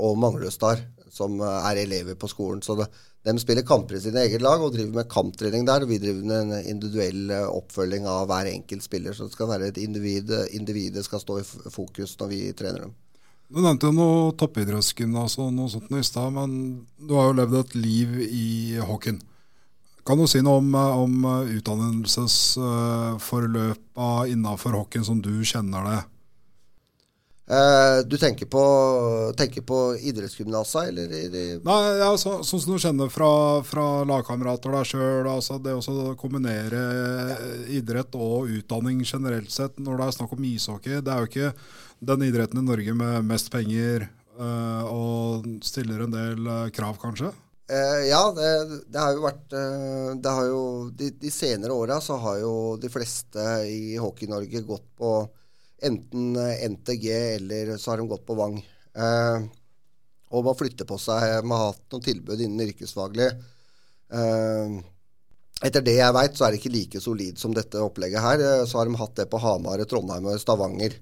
og 0.01 0.19
Manglestad 0.23 0.87
som 1.13 1.37
er 1.45 1.83
elever 1.83 2.17
på 2.17 2.31
skolen. 2.31 2.63
Så 2.65 2.77
det, 2.79 2.89
de 3.29 3.35
spiller 3.41 3.67
kamper 3.67 3.99
i 3.99 4.03
sine 4.03 4.25
eget 4.25 4.43
lag 4.43 4.63
og 4.63 4.73
driver 4.75 5.03
med 5.03 5.11
kamptrening 5.13 5.67
der. 5.69 5.85
Og 5.85 5.93
vi 5.93 6.01
driver 6.03 6.25
med 6.25 6.41
en 6.41 6.71
individuell 6.75 7.31
eh, 7.31 7.47
oppfølging 7.47 8.09
av 8.09 8.27
hver 8.31 8.49
enkelt 8.51 8.87
spiller. 8.87 9.15
Så 9.15 9.29
det 9.29 9.37
skal 9.37 9.51
være 9.53 9.71
et 9.71 9.81
individ. 9.83 10.33
Individet 10.57 11.05
skal 11.07 11.23
stå 11.23 11.41
i 11.43 11.47
fokus 11.47 12.17
når 12.21 12.33
vi 12.33 12.41
trener 12.57 12.87
dem. 12.87 12.95
Du 13.53 13.61
nevnte 13.61 13.91
jo 13.91 13.93
noe 13.93 14.33
toppidrettsgymnas 14.41 15.37
og 15.43 15.53
noe 15.53 15.69
sånt 15.69 15.93
i 15.93 16.01
stad, 16.07 16.33
men 16.33 16.55
du 16.97 17.13
har 17.19 17.29
jo 17.29 17.37
levd 17.43 17.59
et 17.59 17.75
liv 17.77 18.15
i 18.25 18.47
hockeyen. 18.81 19.21
Kan 20.07 20.19
du 20.19 20.27
si 20.27 20.43
noe 20.43 20.59
om, 20.59 20.75
eh, 20.75 20.99
om 20.99 21.25
eh, 21.25 21.57
utdannelsesforløpa 21.59 24.27
innafor 24.33 24.73
hockeyen 24.81 25.05
som 25.07 25.23
du 25.23 25.45
kjenner 25.47 25.83
det? 25.87 26.01
Eh, 27.53 27.99
du 28.07 28.17
tenker 28.19 28.47
på, 28.47 28.63
tenker 29.37 29.63
på 29.67 29.97
idrettsgymnasa, 29.99 30.87
eller? 30.89 31.09
Nei, 31.63 31.99
ja, 32.01 32.19
så, 32.19 32.43
sånn 32.47 32.61
som 32.63 32.73
du 32.75 32.79
kjenner 32.83 33.09
fra, 33.13 33.63
fra 33.67 34.05
lagkamerater 34.09 34.71
deg 34.75 34.85
sjøl. 34.91 35.27
Altså 35.31 35.59
det 35.63 35.73
å 35.77 36.17
kombinere 36.19 36.81
idrett 37.71 38.15
og 38.19 38.49
utdanning 38.51 39.05
generelt 39.05 39.51
sett 39.55 39.79
når 39.83 39.95
det 39.99 40.05
er 40.07 40.13
snakk 40.19 40.33
om 40.35 40.45
ishockey. 40.49 40.95
Det 41.03 41.13
er 41.13 41.19
jo 41.21 41.29
ikke 41.31 41.53
den 42.13 42.27
idretten 42.27 42.61
i 42.63 42.67
Norge 42.67 42.93
med 42.99 43.15
mest 43.29 43.49
penger 43.55 43.99
eh, 44.09 44.83
og 44.89 45.47
stiller 45.67 45.99
en 46.07 46.15
del 46.15 46.39
krav, 46.75 46.97
kanskje? 47.03 47.31
Uh, 47.73 48.05
ja, 48.05 48.21
det, 48.37 48.49
det, 48.93 48.99
har 49.00 49.14
jo 49.17 49.23
vært 49.25 49.55
uh, 49.57 50.11
det 50.21 50.33
har 50.37 50.49
jo, 50.50 50.64
de, 50.93 51.07
de 51.17 51.31
senere 51.33 51.73
åra 51.73 52.02
så 52.05 52.19
har 52.21 52.43
jo 52.43 52.55
de 52.76 52.91
fleste 52.93 53.45
i 53.64 53.95
Hockey-Norge 53.97 54.61
gått 54.69 54.91
på 55.00 55.12
enten 55.88 56.37
NTG 56.75 57.07
eller 57.38 57.73
så 57.81 57.95
har 57.95 58.02
de 58.02 58.11
gått 58.11 58.26
på 58.29 58.37
Vang. 58.37 58.59
Uh, 58.93 59.49
og 60.33 60.45
man 60.50 60.59
flytter 60.59 60.88
på 60.88 60.99
seg. 61.00 61.41
Man 61.47 61.57
har 61.57 61.73
hatt 61.73 61.87
noen 61.95 62.05
tilbud 62.05 62.41
innen 62.41 62.69
yrkesfaglig. 62.69 63.26
etter 65.61 65.85
det 65.85 65.97
jeg 65.99 66.17
veit, 66.17 66.37
så 66.37 66.47
er 66.47 66.52
det 66.52 66.61
ikke 66.61 66.73
like 66.73 67.02
solid 67.05 67.41
som 67.41 67.52
dette 67.57 67.83
opplegget 67.85 68.25
her. 68.25 68.45
Så 68.64 68.81
har 68.81 68.88
de 68.88 68.97
hatt 68.97 69.17
det 69.19 69.26
på 69.29 69.41
Hamar, 69.43 69.85
Trondheim 69.88 70.31
og 70.33 70.41
Stavanger. 70.41 70.97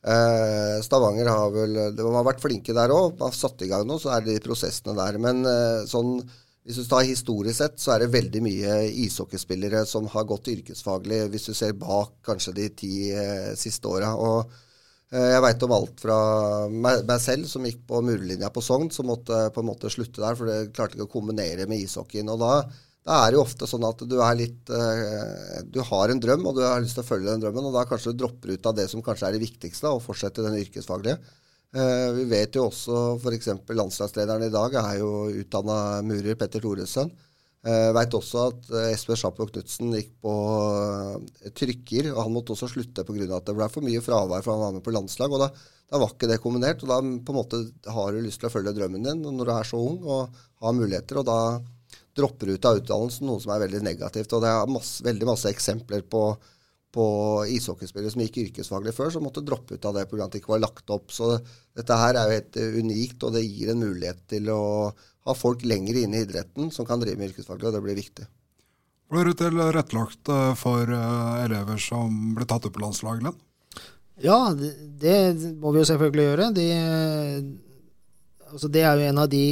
Eh, 0.00 0.80
Stavanger 0.80 1.28
har 1.28 1.50
vel 1.52 1.74
De 1.92 2.04
har 2.06 2.24
vært 2.24 2.40
flinke 2.40 2.76
der 2.76 2.92
òg. 2.94 3.18
Har 3.20 3.34
satt 3.36 3.60
i 3.64 3.70
gang 3.70 3.86
noe, 3.88 4.00
så 4.00 4.14
er 4.14 4.24
det 4.24 4.38
de 4.38 4.44
prosessene 4.46 4.96
der. 4.96 5.18
Men 5.20 5.44
eh, 5.48 5.82
sånn, 5.90 6.16
hvis 6.64 6.80
du 6.80 6.86
tar 6.88 7.04
historisk 7.08 7.60
sett, 7.60 7.76
så 7.82 7.94
er 7.94 8.04
det 8.04 8.14
veldig 8.14 8.42
mye 8.44 8.80
ishockeyspillere 9.04 9.84
som 9.88 10.08
har 10.12 10.26
gått 10.28 10.52
yrkesfaglig, 10.54 11.22
hvis 11.32 11.50
du 11.50 11.54
ser 11.56 11.76
bak 11.78 12.18
kanskje 12.26 12.56
de 12.56 12.66
ti 12.82 12.94
eh, 13.12 13.52
siste 13.60 13.88
åra. 13.90 14.14
Jeg 15.10 15.42
veit 15.42 15.64
om 15.66 15.72
alt 15.74 15.98
fra 15.98 16.16
meg, 16.70 17.00
meg, 17.02 17.16
selv, 17.18 17.48
som 17.50 17.64
gikk 17.66 17.80
på 17.88 17.98
murlinja 18.06 18.46
på 18.54 18.62
Sogn, 18.62 18.92
som 18.94 19.08
måtte 19.10 19.48
på 19.50 19.64
en 19.64 19.66
måte 19.66 19.90
slutte 19.90 20.22
der, 20.22 20.36
for 20.38 20.46
det 20.46 20.70
klarte 20.76 20.94
ikke 20.94 21.08
å 21.08 21.10
kombinere 21.16 21.66
med 21.66 21.82
ishockeyen. 21.82 22.30
Og 22.30 22.38
da, 22.38 22.52
da 23.06 23.16
er 23.16 23.32
det 23.32 23.38
jo 23.38 23.44
ofte 23.46 23.66
sånn 23.68 23.84
at 23.88 24.02
du 24.04 24.18
er 24.20 24.34
litt 24.36 24.70
eh, 24.76 25.60
Du 25.72 25.80
har 25.88 26.12
en 26.12 26.20
drøm, 26.20 26.44
og 26.50 26.58
du 26.58 26.64
har 26.66 26.82
lyst 26.82 26.98
til 26.98 27.04
å 27.04 27.08
følge 27.08 27.30
den 27.30 27.40
drømmen, 27.42 27.70
og 27.70 27.76
da 27.78 27.86
kanskje 27.88 28.12
du 28.12 28.20
dropper 28.22 28.52
ut 28.52 28.68
av 28.68 28.76
det 28.76 28.86
som 28.92 29.04
kanskje 29.04 29.30
er 29.30 29.36
det 29.36 29.46
viktigste, 29.46 29.88
og 29.88 30.04
fortsetter 30.04 30.44
den 30.44 30.58
yrkesfaglige. 30.60 31.16
Eh, 31.72 32.10
vi 32.18 32.26
vet 32.28 32.58
jo 32.58 32.66
også 32.68 33.00
f.eks. 33.16 33.48
landslagslederen 33.72 34.44
i 34.44 34.52
dag 34.52 34.76
er 34.82 35.00
jo 35.00 35.30
utdanna 35.32 35.78
murer, 36.04 36.36
Petter 36.36 36.60
Thoresen. 36.60 37.14
Jeg 37.64 37.88
eh, 37.88 37.94
veit 37.96 38.14
også 38.16 38.44
at 38.50 38.70
Espen 38.90 39.18
Schapplow 39.20 39.48
Knutsen 39.48 39.96
gikk 39.96 40.14
på 40.24 40.36
trykker, 41.56 42.12
og 42.12 42.22
han 42.26 42.36
måtte 42.36 42.52
også 42.52 42.68
slutte 42.74 43.04
pga. 43.08 43.32
at 43.36 43.48
det 43.48 43.56
ble 43.56 43.72
for 43.72 43.84
mye 43.84 44.04
fravær 44.04 44.44
for 44.44 44.56
han 44.56 44.64
var 44.66 44.76
med 44.76 44.84
på 44.84 44.96
landslag. 44.96 45.32
og 45.32 45.46
da, 45.46 45.50
da, 45.88 45.96
var 45.96 46.12
ikke 46.12 46.28
det 46.28 46.40
kombinert. 46.44 46.84
og 46.84 46.92
Da 46.92 47.00
på 47.00 47.32
en 47.32 47.40
måte 47.40 47.64
har 47.96 48.12
du 48.12 48.20
lyst 48.28 48.44
til 48.44 48.52
å 48.52 48.54
følge 48.58 48.76
drømmen 48.76 49.08
din 49.08 49.24
når 49.24 49.44
du 49.44 49.56
er 49.56 49.68
så 49.72 49.80
ung 49.80 50.00
og 50.04 50.40
har 50.60 50.76
muligheter. 50.76 51.24
og 51.24 51.28
da 51.32 51.40
dropper 52.20 52.54
ut 52.54 52.70
av 52.70 52.80
utdannelsen, 52.80 53.26
noe 53.28 53.42
som 53.42 53.52
er 53.56 53.64
veldig 53.64 53.82
negativt. 53.88 54.32
og 54.36 54.44
Det 54.44 54.54
er 54.54 54.72
masse, 54.78 55.04
veldig 55.04 55.30
masse 55.32 55.50
eksempler 55.50 56.06
på 56.06 56.24
på 56.90 57.06
ishockeyspillere 57.54 58.10
som 58.10 58.22
gikk 58.24 58.40
yrkesfaglig 58.44 58.94
før, 58.96 59.12
som 59.14 59.22
måtte 59.22 59.44
droppe 59.46 59.76
ut 59.76 59.84
av 59.86 59.94
det 59.94 60.08
pga. 60.10 60.24
at 60.24 60.32
det 60.32 60.40
ikke 60.42 60.54
var 60.56 60.64
lagt 60.64 60.90
opp. 60.90 61.12
Så 61.14 61.36
dette 61.76 61.98
her 62.02 62.18
er 62.18 62.26
jo 62.26 62.38
helt 62.38 62.58
unikt, 62.82 63.22
og 63.22 63.34
det 63.36 63.44
gir 63.46 63.70
en 63.70 63.84
mulighet 63.84 64.24
til 64.28 64.50
å 64.50 64.90
ha 65.28 65.36
folk 65.36 65.62
lenger 65.64 66.00
inne 66.02 66.18
i 66.18 66.26
idretten 66.26 66.70
som 66.74 66.86
kan 66.86 67.00
drive 67.00 67.18
med 67.20 67.30
yrkesfaglig, 67.30 67.68
og 67.68 67.76
det 67.76 67.84
blir 67.84 67.98
viktig. 68.00 68.26
Blir 69.10 69.26
du 69.26 69.34
tilrettelagt 69.34 70.30
eh, 70.30 70.52
for 70.58 70.90
eh, 70.94 71.44
elever 71.44 71.78
som 71.82 72.34
blir 72.34 72.46
tatt 72.50 72.66
opp 72.66 72.76
på 72.76 72.82
landslagene? 72.82 73.32
Ja, 74.22 74.52
det, 74.54 74.74
det, 75.00 75.16
må 75.58 75.72
vi 75.72 75.80
jo 75.80 75.88
selvfølgelig 75.88 76.26
gjøre. 76.26 76.50
De, 76.54 76.66
altså 78.50 78.68
det 78.68 78.84
er 78.84 78.98
jo 78.98 79.08
en 79.08 79.22
av 79.22 79.30
de 79.32 79.44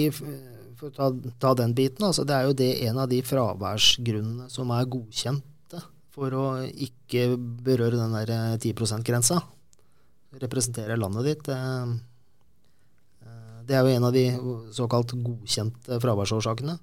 For 0.78 0.90
å 0.90 0.94
ta, 0.94 1.32
ta 1.42 1.54
den 1.58 1.74
biten, 1.74 2.06
altså 2.06 2.24
det 2.28 2.36
er 2.36 2.48
jo 2.48 2.56
det 2.56 2.70
en 2.86 3.00
av 3.02 3.08
de 3.10 3.18
fraværsgrunnene 3.26 4.46
som 4.52 4.70
er 4.74 4.90
godkjente 4.90 5.82
for 6.18 6.34
å 6.34 6.44
ikke 6.66 7.32
berøre 7.38 7.98
den 7.98 8.14
der 8.16 8.58
10 8.58 8.72
eh, 8.72 8.74
%-grensa. 8.74 9.40
Representere 10.42 10.98
landet 10.98 11.26
ditt. 11.28 11.50
Eh, 11.54 11.94
eh, 13.22 13.56
det 13.68 13.78
er 13.78 13.86
jo 13.86 13.96
en 13.96 14.08
av 14.08 14.14
de 14.14 14.26
såkalt 14.74 15.14
godkjente 15.14 16.00
fraværsårsakene. 16.02 16.78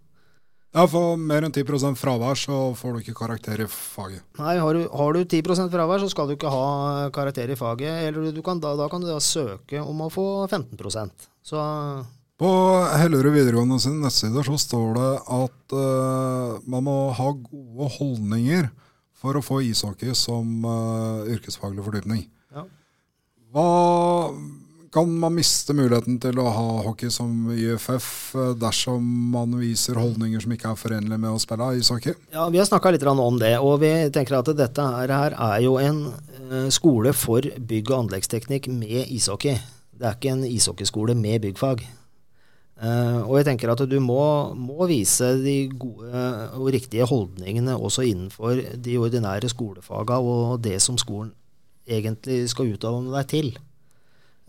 Ja, 0.75 0.83
For 0.91 1.15
mer 1.15 1.45
enn 1.47 1.53
10% 1.55 1.95
fravær 1.95 2.35
så 2.35 2.55
får 2.75 2.95
du 2.95 3.03
ikke 3.03 3.15
karakter 3.15 3.61
i 3.63 3.67
faget. 3.71 4.25
Nei, 4.41 4.57
har 4.59 4.75
du, 4.75 4.81
har 4.91 5.15
du 5.15 5.21
10% 5.23 5.71
fravær, 5.71 6.03
så 6.03 6.09
skal 6.11 6.27
du 6.27 6.35
ikke 6.35 6.51
ha 6.51 7.07
karakter 7.15 7.47
i 7.47 7.55
faget. 7.55 8.09
Eller 8.09 8.41
kan, 8.43 8.59
da, 8.59 8.73
da, 8.75 8.89
kan 8.91 9.03
du 9.03 9.07
da 9.07 9.21
søke 9.23 9.79
om 9.79 10.03
å 10.03 10.11
få 10.11 10.25
15% 10.51 11.29
Så 11.47 11.61
På 12.35 12.49
Hellerud 12.99 13.31
videregående 13.31 13.77
sin 13.79 14.01
nettside 14.03 14.41
så 14.43 14.57
står 14.59 14.97
det 14.97 15.11
at 15.37 15.75
uh, 15.75 16.57
man 16.67 16.83
må 16.83 16.97
ha 17.15 17.29
gode 17.31 17.87
holdninger 17.95 18.67
for 19.15 19.39
å 19.39 19.43
få 19.43 19.61
ishockey 19.63 20.11
som 20.19 20.67
uh, 20.67 21.23
yrkesfaglig 21.31 21.85
fordypning. 21.85 22.25
Ja. 22.51 22.65
Hva 23.55 23.71
kan 24.91 25.15
man 25.19 25.37
miste 25.37 25.71
muligheten 25.75 26.19
til 26.23 26.43
å 26.43 26.49
ha 26.57 26.67
hockey 26.85 27.11
som 27.11 27.49
YFF 27.51 28.05
eh, 28.39 28.51
dersom 28.55 29.03
man 29.33 29.57
viser 29.59 29.99
holdninger 29.99 30.39
som 30.39 30.53
ikke 30.55 30.69
er 30.71 30.79
forenlige 30.79 31.19
med 31.19 31.35
å 31.35 31.41
spille 31.43 31.67
ishockey? 31.81 32.15
Ja, 32.31 32.45
Vi 32.47 32.61
har 32.61 32.69
snakka 32.69 32.93
litt 32.95 33.03
om 33.03 33.39
det, 33.41 33.57
og 33.59 33.81
vi 33.83 33.91
tenker 34.15 34.37
at 34.39 34.53
dette 34.55 34.85
her 34.95 35.35
er 35.35 35.57
jo 35.65 35.75
en 35.83 35.99
skole 36.71 37.11
for 37.11 37.43
bygg- 37.43 37.91
og 37.91 38.05
anleggsteknikk 38.05 38.71
med 38.71 39.11
ishockey. 39.11 39.59
Det 39.91 40.07
er 40.07 40.15
ikke 40.15 40.31
en 40.31 40.47
ishockeyskole 40.47 41.19
med 41.19 41.43
byggfag. 41.43 41.83
Uh, 42.75 43.23
og 43.23 43.37
jeg 43.39 43.47
tenker 43.47 43.71
at 43.71 43.81
du 43.87 43.95
må, 44.03 44.51
må, 44.59 44.83
vise 44.89 45.29
de 45.39 45.69
gode 45.79 46.23
og 46.57 46.67
riktige 46.75 47.07
holdningene 47.07 47.77
også 47.79 48.03
innenfor 48.03 48.59
de 48.83 48.97
ordinære 48.99 49.47
skolefaga 49.47 50.17
og 50.19 50.59
det 50.65 50.81
som 50.83 50.99
skolen 50.99 51.31
egentlig 51.87 52.41
skal 52.51 52.73
utdanne 52.73 53.13
deg 53.15 53.29
til. 53.31 53.49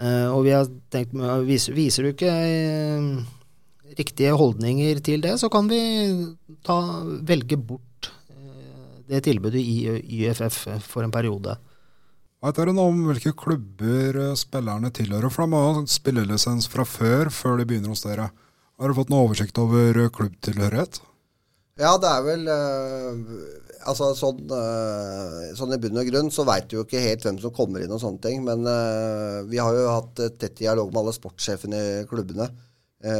Uh, 0.02 0.34
og 0.34 0.42
vi 0.48 0.56
har 0.56 0.66
tenkt 0.92 1.14
viser, 1.46 1.76
viser 1.76 2.02
du 2.02 2.10
ikke 2.10 2.32
uh, 2.34 3.94
riktige 3.96 4.34
holdninger 4.34 4.98
til 5.06 5.22
det, 5.22 5.36
så 5.38 5.48
kan 5.52 5.70
vi 5.70 5.80
ta, 6.66 6.80
velge 7.30 7.60
bort 7.62 8.10
det 9.06 9.22
tilbudet 9.22 9.62
i 9.62 10.26
YFF 10.26 10.64
for 10.82 11.06
en 11.06 11.14
periode. 11.14 11.54
Vet 12.44 12.58
dere 12.58 12.72
noe 12.76 12.90
om 12.92 12.98
hvilke 13.08 13.32
klubber 13.38 14.18
eh, 14.20 14.34
spillerne 14.36 14.90
tilhører? 14.94 15.32
For 15.32 15.46
de 15.46 15.52
må 15.54 15.60
ha 15.64 15.84
spillelisens 15.88 16.68
fra 16.68 16.84
før, 16.84 17.30
før 17.32 17.60
de 17.60 17.64
begynner 17.68 17.94
hos 17.94 18.04
dere. 18.04 18.28
Har 18.76 18.92
du 18.92 18.96
fått 18.98 19.12
noe 19.12 19.24
oversikt 19.24 19.56
over 19.62 19.96
eh, 20.02 20.10
klubbtilhørighet? 20.12 21.00
Ja, 21.80 21.94
det 22.00 22.08
er 22.08 22.22
vel 22.24 22.46
uh, 22.48 23.56
Altså 23.86 24.08
sånn, 24.16 24.38
sånn, 25.54 25.74
i 25.76 25.78
bunn 25.78 26.00
og 26.00 26.08
grunn 26.08 26.30
så 26.32 26.42
veit 26.48 26.64
du 26.66 26.78
jo 26.78 26.84
ikke 26.86 27.02
helt 27.04 27.22
hvem 27.22 27.36
som 27.38 27.52
kommer 27.54 27.84
inn 27.84 27.92
og 27.94 28.00
sånne 28.02 28.18
ting. 28.24 28.40
Men 28.42 28.64
vi 29.46 29.60
har 29.62 29.76
jo 29.76 29.84
hatt 29.92 30.22
tett 30.40 30.56
dialog 30.58 30.88
med 30.90 31.04
alle 31.04 31.12
sportssjefene 31.14 31.82
i 31.82 31.92
klubbene. 32.10 32.48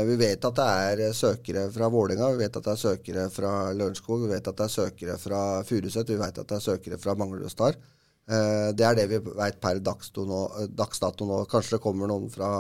vi 0.09 0.17
vet 0.19 0.49
at 0.49 0.59
det 0.59 0.67
er 0.67 1.15
søkere 1.15 1.69
fra 1.71 1.87
Vålerenga, 1.93 2.33
vi 2.35 2.43
vet 2.43 2.59
at 2.59 2.67
det 2.67 2.73
er 2.73 2.83
søkere 2.83 3.29
fra 3.31 3.53
Lørenskog, 3.79 4.25
vi 4.25 4.33
vet 4.33 4.51
at 4.51 4.59
det 4.59 4.67
er 4.67 4.75
søkere 4.75 5.19
fra 5.23 5.43
Furuset, 5.69 6.11
vi 6.11 6.19
vet 6.19 6.43
at 6.43 6.51
det 6.51 6.59
er 6.59 6.67
søkere 6.67 6.99
fra 6.99 7.15
Manglerud 7.15 7.53
Star. 7.53 7.79
Eh, 8.27 8.71
det 8.75 8.87
er 8.87 8.97
det 8.99 9.07
vi 9.11 9.21
veit 9.39 9.61
per 9.63 9.79
dagsdato 9.79 10.27
nå, 10.27 10.41
dagsdato 10.75 11.29
nå. 11.29 11.45
Kanskje 11.51 11.77
det 11.77 11.85
kommer 11.85 12.11
noen 12.11 12.31
fra 12.33 12.51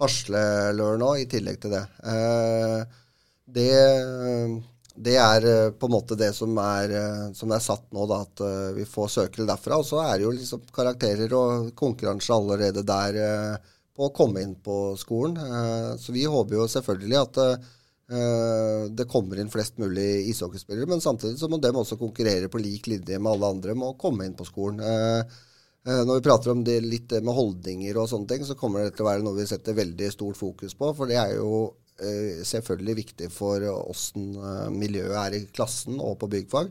Haslelør 0.00 1.00
nå, 1.00 1.14
i 1.20 1.28
tillegg 1.30 1.60
til 1.62 1.74
det. 1.76 1.84
Eh, 2.12 2.76
det. 3.50 3.72
det. 4.94 5.16
er 5.16 5.48
eh, 5.48 5.72
på 5.72 5.88
en 5.88 5.96
måte 5.96 6.18
det 6.20 6.30
som 6.36 6.56
er, 6.62 6.94
som 7.36 7.52
er 7.56 7.64
satt 7.64 7.88
nå, 7.96 8.06
da, 8.10 8.22
at 8.28 8.44
vi 8.76 8.86
får 8.88 9.12
søkere 9.16 9.48
derfra. 9.48 9.80
Og 9.80 9.88
så 9.88 10.04
er 10.04 10.14
det 10.18 10.28
jo 10.28 10.36
liksom 10.36 10.68
karakterer 10.74 11.36
og 11.36 11.74
konkurranse 11.76 12.36
allerede 12.36 12.84
der 12.84 13.20
på 13.96 14.08
å 14.08 14.14
komme 14.16 14.44
inn 14.44 14.56
på 14.64 14.96
skolen. 15.00 15.36
Så 16.00 16.12
vi 16.12 16.28
håper 16.28 16.60
jo 16.60 16.70
selvfølgelig 16.70 17.22
at 17.24 17.44
Eh, 17.44 17.70
det 18.10 19.06
kommer 19.06 19.38
inn 19.38 19.50
flest 19.50 19.76
mulig 19.78 20.28
ishockeyspillere, 20.32 20.88
men 20.90 21.00
samtidig 21.00 21.38
så 21.38 21.48
må 21.48 21.60
de 21.62 21.70
også 21.70 21.98
konkurrere 22.00 22.48
på 22.50 22.58
lik 22.58 22.88
linje 22.90 23.18
med 23.18 23.32
alle 23.32 23.50
andre 23.54 23.76
med 23.78 23.92
å 23.92 23.98
komme 24.00 24.26
inn 24.26 24.34
på 24.38 24.46
skolen. 24.48 24.80
Eh, 24.82 25.36
eh, 25.86 26.00
når 26.02 26.18
vi 26.18 26.24
prater 26.26 26.50
om 26.50 26.64
det 26.66 26.80
litt 26.82 27.14
med 27.20 27.36
holdninger 27.36 28.00
og 28.00 28.08
sånne 28.10 28.32
ting, 28.32 28.46
så 28.46 28.58
kommer 28.58 28.82
det 28.82 28.96
til 28.96 29.06
å 29.06 29.10
være 29.12 29.22
noe 29.26 29.38
vi 29.38 29.46
setter 29.46 29.78
veldig 29.78 30.10
stort 30.10 30.40
fokus 30.40 30.74
på. 30.74 30.90
For 30.96 31.10
det 31.10 31.20
er 31.22 31.36
jo 31.38 31.68
selvfølgelig 32.00 32.94
viktig 32.96 33.26
for 33.28 33.60
åssen 33.60 34.30
miljøet 34.72 35.18
er 35.20 35.34
i 35.36 35.40
klassen 35.52 35.98
og 36.00 36.14
på 36.22 36.30
byggfag. 36.32 36.70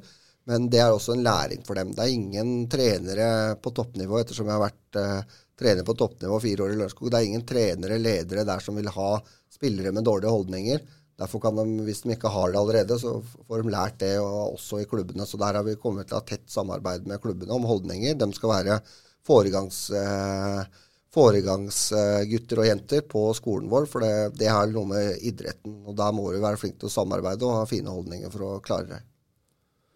Men 0.49 0.65
det 0.73 0.79
er 0.81 0.89
også 0.89 1.13
en 1.13 1.21
læring 1.21 1.61
for 1.67 1.77
dem. 1.77 1.91
Det 1.93 2.01
er 2.01 2.15
ingen 2.15 2.63
trenere 2.65 3.27
på 3.61 3.69
toppnivå, 3.77 4.23
ettersom 4.23 4.49
jeg 4.49 4.57
har 4.57 4.63
vært 4.63 5.27
trener 5.59 5.85
på 5.85 5.93
toppnivå 5.99 6.39
fire 6.41 6.65
år 6.65 6.73
i 6.73 6.79
Lørenskog. 6.79 7.11
Det 7.11 7.19
er 7.19 7.27
ingen 7.29 7.45
trenere, 7.45 8.01
ledere 8.01 8.47
der 8.49 8.65
som 8.65 8.79
vil 8.79 8.89
ha 8.95 9.11
spillere 9.53 9.93
med 9.93 10.07
dårlige 10.07 10.33
holdninger. 10.33 10.81
Derfor 11.19 11.43
kan 11.43 11.57
de, 11.59 11.83
Hvis 11.83 12.03
de 12.05 12.13
ikke 12.15 12.31
har 12.31 12.51
det 12.51 12.59
allerede, 12.59 12.99
så 12.99 13.17
får 13.47 13.63
de 13.63 13.73
lært 13.73 13.99
det 13.99 14.13
også 14.19 14.81
i 14.81 14.87
klubbene. 14.87 15.27
Så 15.27 15.37
Der 15.37 15.59
har 15.59 15.63
vi 15.67 15.75
kommet 15.75 16.07
til 16.07 16.17
å 16.17 16.21
ha 16.21 16.27
tett 16.27 16.47
samarbeid 16.47 17.07
med 17.07 17.21
klubbene 17.21 17.55
om 17.55 17.67
holdninger. 17.67 18.15
De 18.15 18.29
skal 18.33 18.53
være 18.53 18.79
foregangs, 19.27 19.89
eh, 19.91 20.63
foregangsgutter 21.13 22.61
og 22.63 22.69
jenter 22.69 23.01
på 23.01 23.27
skolen 23.35 23.69
vår. 23.69 23.89
For 23.91 24.05
det, 24.05 24.39
det 24.39 24.47
er 24.47 24.71
noe 24.71 24.87
med 24.87 25.19
idretten. 25.19 25.81
og 25.85 25.95
Da 25.99 26.11
må 26.15 26.31
vi 26.31 26.39
være 26.39 26.61
flinke 26.61 26.79
til 26.79 26.91
å 26.91 26.97
samarbeide 26.97 27.47
og 27.47 27.61
ha 27.61 27.69
fine 27.69 27.91
holdninger 27.91 28.31
for 28.31 28.47
å 28.47 28.59
klare 28.63 28.87
det. 28.87 29.01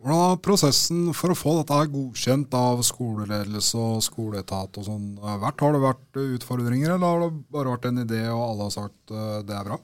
Hvordan 0.03 0.20
har 0.20 0.39
prosessen 0.44 1.03
for 1.15 1.32
å 1.32 1.38
få 1.38 1.51
dette 1.62 1.77
godkjent 1.94 2.56
av 2.60 2.82
skoleledelse 2.84 3.80
og 3.80 4.01
skoleetat 4.03 4.82
og 4.82 4.84
sånn 4.84 5.06
vært? 5.15 5.63
Har 5.63 5.72
det 5.72 5.80
vært 5.80 6.20
utfordringer, 6.20 6.98
eller 6.98 7.08
har 7.08 7.22
det 7.24 7.46
bare 7.56 7.72
vært 7.77 7.88
en 7.88 8.01
idé 8.01 8.20
og 8.27 8.42
alle 8.50 8.68
har 8.68 8.74
sagt 8.75 9.13
uh, 9.15 9.39
det 9.48 9.56
er 9.56 9.70
bra? 9.70 9.77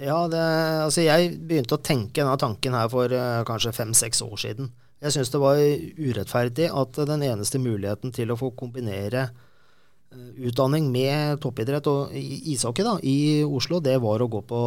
Ja, 0.00 0.16
det, 0.32 0.40
altså 0.86 1.04
jeg 1.04 1.34
begynte 1.44 1.76
å 1.76 1.84
tenke 1.84 2.22
denne 2.22 2.38
tanken 2.40 2.76
her 2.76 2.88
for 2.92 3.12
uh, 3.12 3.42
kanskje 3.48 3.74
fem-seks 3.76 4.22
år 4.24 4.38
siden. 4.40 4.70
Jeg 5.00 5.12
syns 5.12 5.32
det 5.32 5.40
var 5.40 5.60
urettferdig 5.60 6.70
at 6.72 7.00
den 7.08 7.24
eneste 7.26 7.60
muligheten 7.60 8.12
til 8.16 8.32
å 8.32 8.38
få 8.40 8.52
kombinere 8.56 9.26
uh, 9.28 10.30
utdanning 10.48 10.88
med 10.92 11.42
toppidrett 11.44 11.90
og 11.92 12.16
ishockey 12.16 12.86
da, 12.86 12.96
i 13.04 13.44
Oslo, 13.44 13.82
det 13.84 13.98
var 14.00 14.24
å 14.24 14.30
gå 14.32 14.40
på 14.48 14.62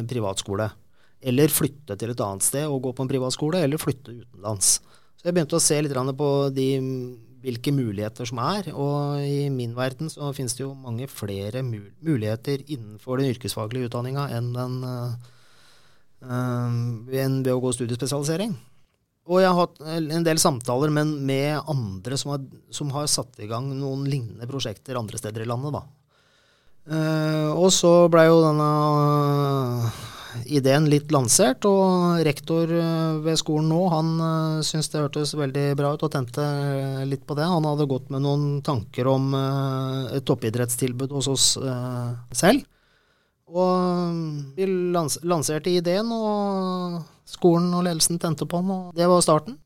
en 0.00 0.10
privatskole. 0.10 0.66
Eller 1.22 1.50
flytte 1.50 1.94
til 1.98 2.14
et 2.14 2.26
annet 2.26 2.46
sted 2.46 2.66
og 2.66 2.82
gå 2.82 2.94
på 2.94 3.06
en 3.06 3.10
privatskole, 3.10 3.62
eller 3.62 3.78
flytte 3.82 4.14
utenlands. 4.14 4.78
Så 5.18 5.26
jeg 5.26 5.34
begynte 5.34 5.58
å 5.58 5.62
se 5.62 5.78
litt 5.82 5.94
på 6.18 6.28
de 6.54 6.68
hvilke 7.42 7.72
muligheter 7.74 8.28
som 8.28 8.38
er. 8.42 8.70
Og 8.74 9.24
i 9.24 9.48
min 9.54 9.74
verden 9.76 10.10
så 10.12 10.32
finnes 10.36 10.56
det 10.58 10.64
jo 10.64 10.74
mange 10.74 11.08
flere 11.10 11.62
muligheter 11.64 12.64
innenfor 12.66 13.18
den 13.20 13.30
yrkesfaglige 13.34 13.86
utdanninga 13.90 14.24
enn 14.38 14.48
den, 14.56 14.74
eh, 14.88 15.12
enn 17.22 17.34
ved 17.44 17.54
å 17.54 17.62
gå 17.62 17.70
studiespesialisering. 17.76 18.52
Og 19.28 19.42
jeg 19.42 19.50
har 19.52 19.60
hatt 19.60 19.76
en 19.84 20.24
del 20.24 20.38
samtaler 20.40 20.90
men 20.90 21.26
med 21.28 21.60
andre 21.68 22.16
som 22.16 22.30
har, 22.32 22.40
som 22.72 22.88
har 22.94 23.06
satt 23.12 23.36
i 23.44 23.50
gang 23.50 23.66
noen 23.76 24.08
lignende 24.08 24.48
prosjekter 24.48 24.96
andre 24.96 25.18
steder 25.20 25.44
i 25.44 25.48
landet. 25.48 25.72
da. 25.76 25.82
Uh, 26.88 27.52
og 27.52 27.68
så 27.74 28.08
blei 28.08 28.24
jo 28.30 28.40
denne 28.40 28.68
eh, 29.84 29.92
ideen 30.48 30.88
litt 30.90 31.12
lansert, 31.12 31.66
og 31.68 32.22
rektor 32.26 32.70
eh, 32.74 33.18
ved 33.24 33.38
skolen 33.40 33.70
nå 33.72 33.80
han 33.92 34.08
uh, 34.20 34.64
syntes 34.66 34.90
det 34.92 35.02
hørtes 35.02 35.34
veldig 35.38 35.66
bra 35.78 35.92
ut 35.94 36.04
og 36.06 36.12
tente 36.12 36.44
eh, 36.44 37.04
litt 37.08 37.24
på 37.28 37.36
det. 37.38 37.46
Han 37.48 37.66
hadde 37.68 37.88
gått 37.90 38.10
med 38.12 38.24
noen 38.24 38.58
tanker 38.64 39.08
om 39.10 39.30
et 39.36 40.24
toppidrettstilbud 40.28 41.12
hos 41.14 41.28
oss 41.30 41.46
selv. 42.36 42.66
Og 43.48 44.52
vi 44.56 44.66
lans 44.92 45.16
lanserte 45.24 45.72
ideen, 45.72 46.10
og 46.12 46.98
skolen 47.28 47.72
og 47.76 47.86
ledelsen 47.86 48.20
tente 48.20 48.48
på 48.48 48.60
den, 48.60 48.74
og 48.74 48.98
det 48.98 49.08
var 49.08 49.24
starten. 49.24 49.56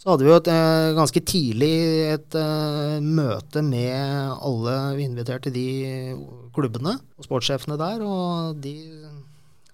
Så 0.00 0.10
hadde 0.10 0.24
vi 0.26 0.32
jo 0.32 0.38
et, 0.40 0.48
ganske 0.96 1.20
tidlig 1.28 1.74
et 2.10 2.36
møte 3.04 3.62
med 3.62 4.32
alle 4.34 4.78
vi 4.96 5.04
inviterte 5.06 5.52
de 5.54 5.66
klubbene 6.56 6.96
og 6.96 7.28
sportssjefene 7.28 7.78
der, 7.78 8.02
og 8.02 8.56
de 8.64 8.74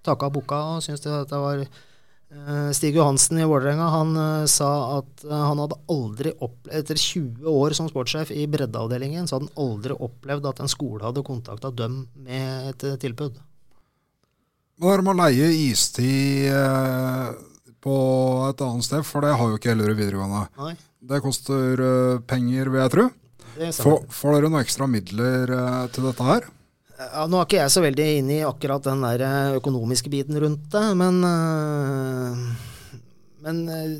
takka 0.06 0.30
boka 0.32 0.58
og 0.74 0.84
syntes 0.84 1.02
det, 1.04 1.16
det 1.30 1.40
var 1.42 1.62
uh, 1.64 2.70
Stig 2.76 2.96
Johansen 2.96 3.40
i 3.40 3.46
Vålerenga 3.48 3.88
han 3.92 4.14
uh, 4.16 4.46
sa 4.50 4.70
at 4.98 5.26
uh, 5.26 5.34
han 5.48 5.60
hadde 5.62 5.80
aldri 5.92 6.34
opplevd 6.36 6.78
Etter 6.78 7.00
20 7.00 7.50
år 7.52 7.76
som 7.76 7.90
sportssjef 7.90 8.32
i 8.34 8.46
breddeavdelingen, 8.50 9.28
så 9.28 9.38
hadde 9.38 9.50
han 9.50 9.68
aldri 9.68 9.98
opplevd 10.08 10.50
at 10.50 10.64
en 10.64 10.72
skole 10.72 11.04
hadde 11.04 11.26
kontakta 11.26 11.72
dem 11.74 12.02
med 12.24 12.72
et 12.72 12.88
tilbud. 13.02 13.38
Hva 14.78 14.92
er 14.92 15.00
det 15.00 15.06
med 15.08 15.16
å 15.16 15.22
leie 15.24 15.46
istid 15.66 16.52
på 17.82 17.96
et 18.46 18.60
annet 18.62 18.86
sted, 18.86 19.02
for 19.06 19.26
det 19.26 19.32
har 19.34 19.50
jo 19.50 19.56
ikke 19.58 19.72
Hellerud 19.72 19.98
videregående. 19.98 20.44
Nei. 20.60 20.76
Det 21.08 21.18
koster 21.24 21.82
penger, 22.30 22.70
vil 22.70 22.82
jeg 22.84 22.92
tro. 22.94 23.06
Får, 23.58 23.98
får 24.14 24.36
dere 24.36 24.50
noen 24.52 24.62
ekstra 24.62 24.86
midler 24.90 25.50
til 25.94 26.06
dette 26.06 26.28
her? 26.28 26.46
Ja, 26.98 27.28
nå 27.30 27.38
er 27.38 27.46
ikke 27.46 27.60
jeg 27.60 27.70
så 27.70 27.82
veldig 27.84 28.06
inne 28.18 28.38
i 28.40 28.46
akkurat 28.46 28.82
den 28.82 29.04
der 29.06 29.22
eh, 29.22 29.56
økonomiske 29.60 30.10
biten 30.10 30.38
rundt 30.42 30.64
det, 30.72 30.86
men, 30.98 31.20
eh, 31.28 32.40
men 33.44 33.60
eh, 33.70 33.92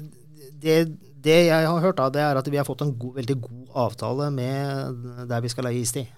det, 0.59 0.79
det, 1.23 1.37
jeg 1.47 1.69
har 1.69 1.85
hørt, 1.85 2.01
da, 2.01 2.09
det 2.11 2.25
er 2.25 2.41
at 2.41 2.51
vi 2.51 2.59
har 2.59 2.67
fått 2.67 2.83
en 2.83 2.91
god, 2.99 3.15
veldig 3.21 3.37
god 3.45 3.77
avtale 3.87 4.33
med 4.35 5.07
der 5.31 5.45
vi 5.45 5.53
skal 5.53 5.69
leie 5.71 5.85
istid. 5.85 6.11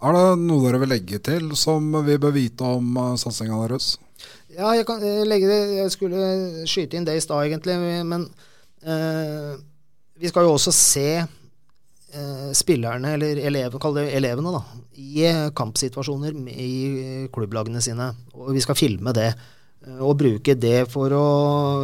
Er 0.00 0.16
det 0.16 0.26
noe 0.44 0.66
dere 0.66 0.82
vil 0.84 0.92
legge 0.92 1.20
til 1.24 1.48
som 1.56 1.88
vi 2.04 2.20
bør 2.20 2.36
vite 2.36 2.68
om 2.76 3.00
satsinga 3.20 3.56
deres? 3.64 3.94
Ja, 4.52 4.74
jeg 4.76 4.86
kan 4.88 5.00
legge 5.28 5.48
det 5.48 5.58
Jeg 5.78 5.92
skulle 5.94 6.22
skyte 6.68 6.96
inn 6.96 7.08
det 7.08 7.16
i 7.16 7.24
stad, 7.24 7.44
egentlig. 7.46 7.76
Men 8.04 8.28
eh, 8.84 9.52
vi 10.20 10.28
skal 10.28 10.44
jo 10.44 10.56
også 10.56 10.72
se 10.76 11.08
spillerne, 12.56 13.14
eller 13.16 13.38
eleven, 13.46 13.80
kall 13.82 13.96
det 13.98 14.08
elevene, 14.18 14.52
da, 14.54 14.62
i 14.98 15.24
eh, 15.28 15.48
kampsituasjoner 15.56 16.36
i 16.50 17.28
klubblagene 17.34 17.82
sine. 17.84 18.10
Og 18.34 18.52
vi 18.56 18.62
skal 18.64 18.78
filme 18.78 19.14
det. 19.16 19.28
Eh, 19.86 20.00
og 20.00 20.18
bruke 20.20 20.56
det 20.58 20.84
for 20.92 21.14
å 21.16 21.28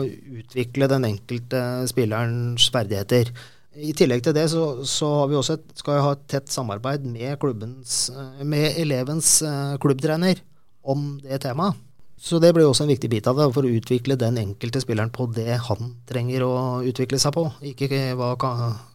utvikle 0.06 0.90
den 0.92 1.09
enkelte 1.12 1.62
spillerens 1.90 2.68
ferdigheter. 2.75 3.33
I 3.76 3.92
tillegg 3.97 4.25
til 4.25 4.37
det 4.37 4.47
så, 4.49 4.66
så 4.88 5.11
et, 5.52 5.66
skal 5.76 5.99
vi 5.99 6.04
ha 6.06 6.12
et 6.16 6.28
tett 6.33 6.52
samarbeid 6.52 7.04
med, 7.04 7.37
klubbens, 7.42 8.06
med 8.40 8.78
elevens 8.80 9.38
klubbtrener 9.83 10.40
om 10.87 11.16
det 11.21 11.42
temaet. 11.45 11.86
Så 12.16 12.40
det 12.42 12.52
blir 12.56 12.64
også 12.66 12.87
en 12.87 12.90
viktig 12.90 13.11
bit 13.12 13.26
av 13.28 13.37
det, 13.38 13.46
for 13.54 13.66
å 13.66 13.73
utvikle 13.78 14.16
den 14.18 14.38
enkelte 14.40 14.80
spilleren 14.82 15.12
på 15.14 15.28
det 15.37 15.58
han 15.68 15.92
trenger 16.08 16.46
å 16.46 16.54
utvikle 16.88 17.20
seg 17.23 17.35
på, 17.37 17.44
ikke 17.73 17.90
hva 18.16 18.32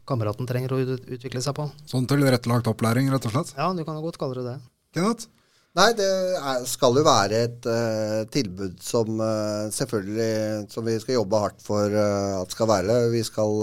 kameraten 0.10 0.50
trenger 0.50 0.74
å 0.74 0.82
utvikle 0.82 1.44
seg 1.44 1.56
på. 1.58 1.68
Sånn 1.90 2.10
tilrettelagt 2.10 2.72
opplæring, 2.72 3.12
rett 3.14 3.30
og 3.30 3.36
slett? 3.36 3.54
Ja, 3.58 3.70
du 3.78 3.86
kan 3.86 4.00
jo 4.00 4.08
godt 4.08 4.20
kalle 4.22 4.42
det 4.42 4.48
det. 4.50 4.58
Kenneth? 4.98 5.30
Nei, 5.72 5.94
det 5.96 6.08
er, 6.36 6.66
skal 6.68 6.98
jo 7.00 7.04
være 7.08 7.38
et 7.46 7.68
uh, 7.70 8.26
tilbud 8.28 8.82
som 8.84 9.22
uh, 9.24 9.70
selvfølgelig 9.72 10.66
som 10.74 10.84
vi 10.84 10.98
skal 11.00 11.16
jobbe 11.16 11.40
hardt 11.40 11.64
for 11.64 11.96
uh, 11.96 12.42
at 12.42 12.52
skal 12.52 12.68
være. 12.68 12.98
Vi 13.14 13.22
skal 13.24 13.56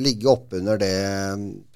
ligge 0.00 0.30
oppunder 0.32 0.80
det 0.80 0.94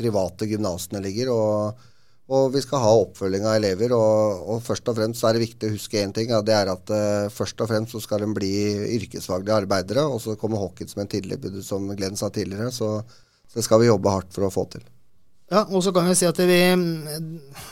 private 0.00 0.48
gymnasene 0.48 1.04
ligger. 1.04 1.34
og 1.34 1.84
og 2.28 2.50
vi 2.52 2.60
skal 2.60 2.82
ha 2.82 2.90
oppfølging 3.06 3.46
av 3.48 3.56
elever. 3.56 3.94
Og, 3.96 4.42
og, 4.52 4.60
først 4.64 4.90
og 4.90 4.98
fremst 4.98 5.24
er 5.24 5.36
det 5.36 5.46
viktig 5.46 5.70
å 5.70 5.72
huske 5.72 6.02
én 6.02 6.12
ting. 6.16 6.28
Ja, 6.34 6.42
det 6.44 6.56
er 6.58 6.68
at 6.74 6.92
uh, 6.92 7.30
først 7.32 7.64
og 7.64 7.70
fremst 7.70 7.96
så 7.96 8.02
skal 8.04 8.20
de 8.24 8.28
bli 8.36 8.52
yrkesfaglige 8.98 9.62
arbeidere. 9.64 10.04
Og 10.12 10.20
så 10.24 10.36
kommer 10.40 10.60
hockey 10.60 10.88
som 10.90 11.00
en 11.04 11.10
tilbud, 11.10 11.56
som 11.64 11.88
Glenn 11.96 12.20
sa 12.20 12.28
tidligere. 12.32 12.68
Så, 12.74 12.98
så 13.48 13.60
det 13.60 13.64
skal 13.64 13.80
vi 13.80 13.88
jobbe 13.88 14.12
hardt 14.12 14.36
for 14.36 14.44
å 14.44 14.52
få 14.52 14.66
til. 14.76 14.84
Ja, 15.48 15.62
og 15.64 15.80
så 15.80 15.94
kan 15.96 16.04
jeg 16.10 16.18
si 16.20 16.26
at 16.28 16.36
vi, 16.44 16.60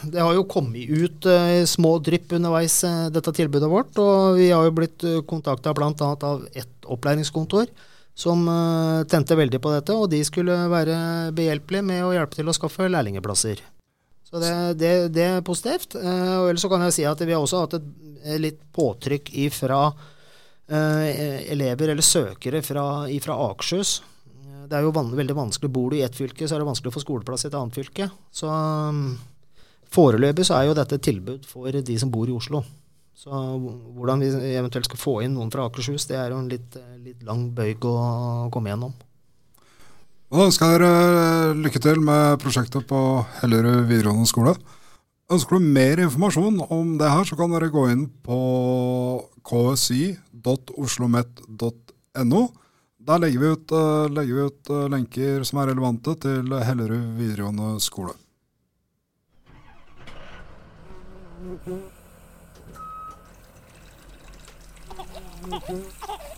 Det 0.08 0.22
har 0.22 0.32
jo 0.32 0.46
kommet 0.48 0.88
ut 0.88 1.28
uh, 1.28 1.60
små 1.68 1.98
drypp 2.00 2.32
underveis, 2.38 2.78
uh, 2.88 3.10
dette 3.12 3.36
tilbudet 3.36 3.68
vårt. 3.68 3.92
Og 4.00 4.40
vi 4.40 4.48
har 4.54 4.64
jo 4.64 4.76
blitt 4.80 5.04
uh, 5.04 5.20
kontakta 5.28 5.76
bl.a. 5.76 5.92
av 6.00 6.48
ett 6.56 6.88
opplæringskontor 6.88 7.68
som 8.16 8.46
tente 9.12 9.36
veldig 9.36 9.58
på 9.60 9.74
dette. 9.74 9.92
Og 9.92 10.08
de 10.08 10.22
skulle 10.24 10.54
være 10.72 10.96
behjelpelige 11.36 11.84
med 11.84 12.00
å 12.00 12.14
hjelpe 12.16 12.38
til 12.38 12.48
å 12.48 12.54
skaffe 12.56 12.88
lærlingplasser. 12.88 13.60
Så 14.26 14.42
det, 14.42 14.52
det, 14.80 14.92
det 15.14 15.24
er 15.28 15.46
positivt. 15.46 15.94
Uh, 15.94 16.42
og 16.42 16.50
ellers 16.50 16.64
så 16.66 16.70
kan 16.72 16.82
jeg 16.86 16.96
si 16.98 17.06
at 17.06 17.22
vi 17.22 17.34
har 17.34 17.42
også 17.42 17.62
hatt 17.62 17.78
et, 17.78 17.88
et 18.24 18.42
litt 18.42 18.60
påtrykk 18.74 19.30
ifra 19.46 19.80
uh, 19.92 21.06
elever 21.46 21.94
eller 21.94 22.04
søkere 22.04 22.62
fra, 22.66 23.06
ifra 23.12 23.38
Akershus. 23.46 24.00
Det 24.66 24.74
er 24.74 24.82
jo 24.82 24.94
van 24.94 25.12
veldig 25.14 25.36
vanskelig. 25.38 25.70
Bor 25.70 25.92
du 25.92 26.00
i 26.00 26.02
ett 26.02 26.16
fylke, 26.18 26.48
så 26.48 26.56
er 26.56 26.62
det 26.62 26.66
vanskelig 26.66 26.90
å 26.90 26.96
få 26.96 27.04
skoleplass 27.04 27.46
i 27.46 27.50
et 27.52 27.54
annet 27.54 27.76
fylke. 27.76 28.08
Så 28.34 28.50
um, 28.50 29.14
foreløpig 29.94 30.48
så 30.48 30.58
er 30.58 30.66
jo 30.66 30.74
dette 30.74 30.98
et 30.98 31.06
tilbud 31.06 31.46
for 31.46 31.70
de 31.70 31.98
som 32.02 32.10
bor 32.10 32.26
i 32.26 32.34
Oslo. 32.34 32.64
Så 33.16 33.30
hvordan 33.30 34.20
vi 34.20 34.28
eventuelt 34.58 34.90
skal 34.90 35.00
få 35.00 35.20
inn 35.24 35.38
noen 35.38 35.52
fra 35.54 35.70
Akershus, 35.70 36.04
det 36.10 36.18
er 36.18 36.34
jo 36.34 36.42
en 36.42 36.50
litt, 36.50 36.74
litt 37.00 37.22
lang 37.24 37.46
bøyg 37.54 37.86
å 37.88 37.96
komme 38.52 38.74
gjennom. 38.74 38.92
Da 40.26 40.42
ønsker 40.42 40.66
jeg 40.66 40.82
dere 40.82 41.54
lykke 41.54 41.78
til 41.78 42.00
med 42.02 42.42
prosjektet 42.42 42.82
på 42.90 43.22
Hellerud 43.38 43.86
videregående 43.86 44.26
skole. 44.26 44.58
Ønsker 45.30 45.54
du 45.54 45.62
mer 45.62 46.02
informasjon 46.02 46.66
om 46.66 46.98
det 46.98 47.06
her, 47.12 47.22
så 47.28 47.36
kan 47.38 47.52
dere 47.54 47.70
gå 47.70 47.86
inn 47.92 48.10
på 48.26 48.34
ksi.oslomet.no. 49.46 52.42
Der 53.06 53.22
legger 53.22 53.38
vi, 53.38 53.46
ut, 53.54 53.70
eh, 53.70 54.10
legger 54.10 54.34
vi 54.34 54.42
ut 54.50 54.66
eh, 54.74 54.90
lenker 54.90 55.46
som 55.46 55.62
er 55.62 55.70
relevante 55.70 56.18
til 56.18 56.50
Hellerud 56.58 57.14
videregående 57.20 57.78
skole. 57.78 58.18
Thank 65.46 66.34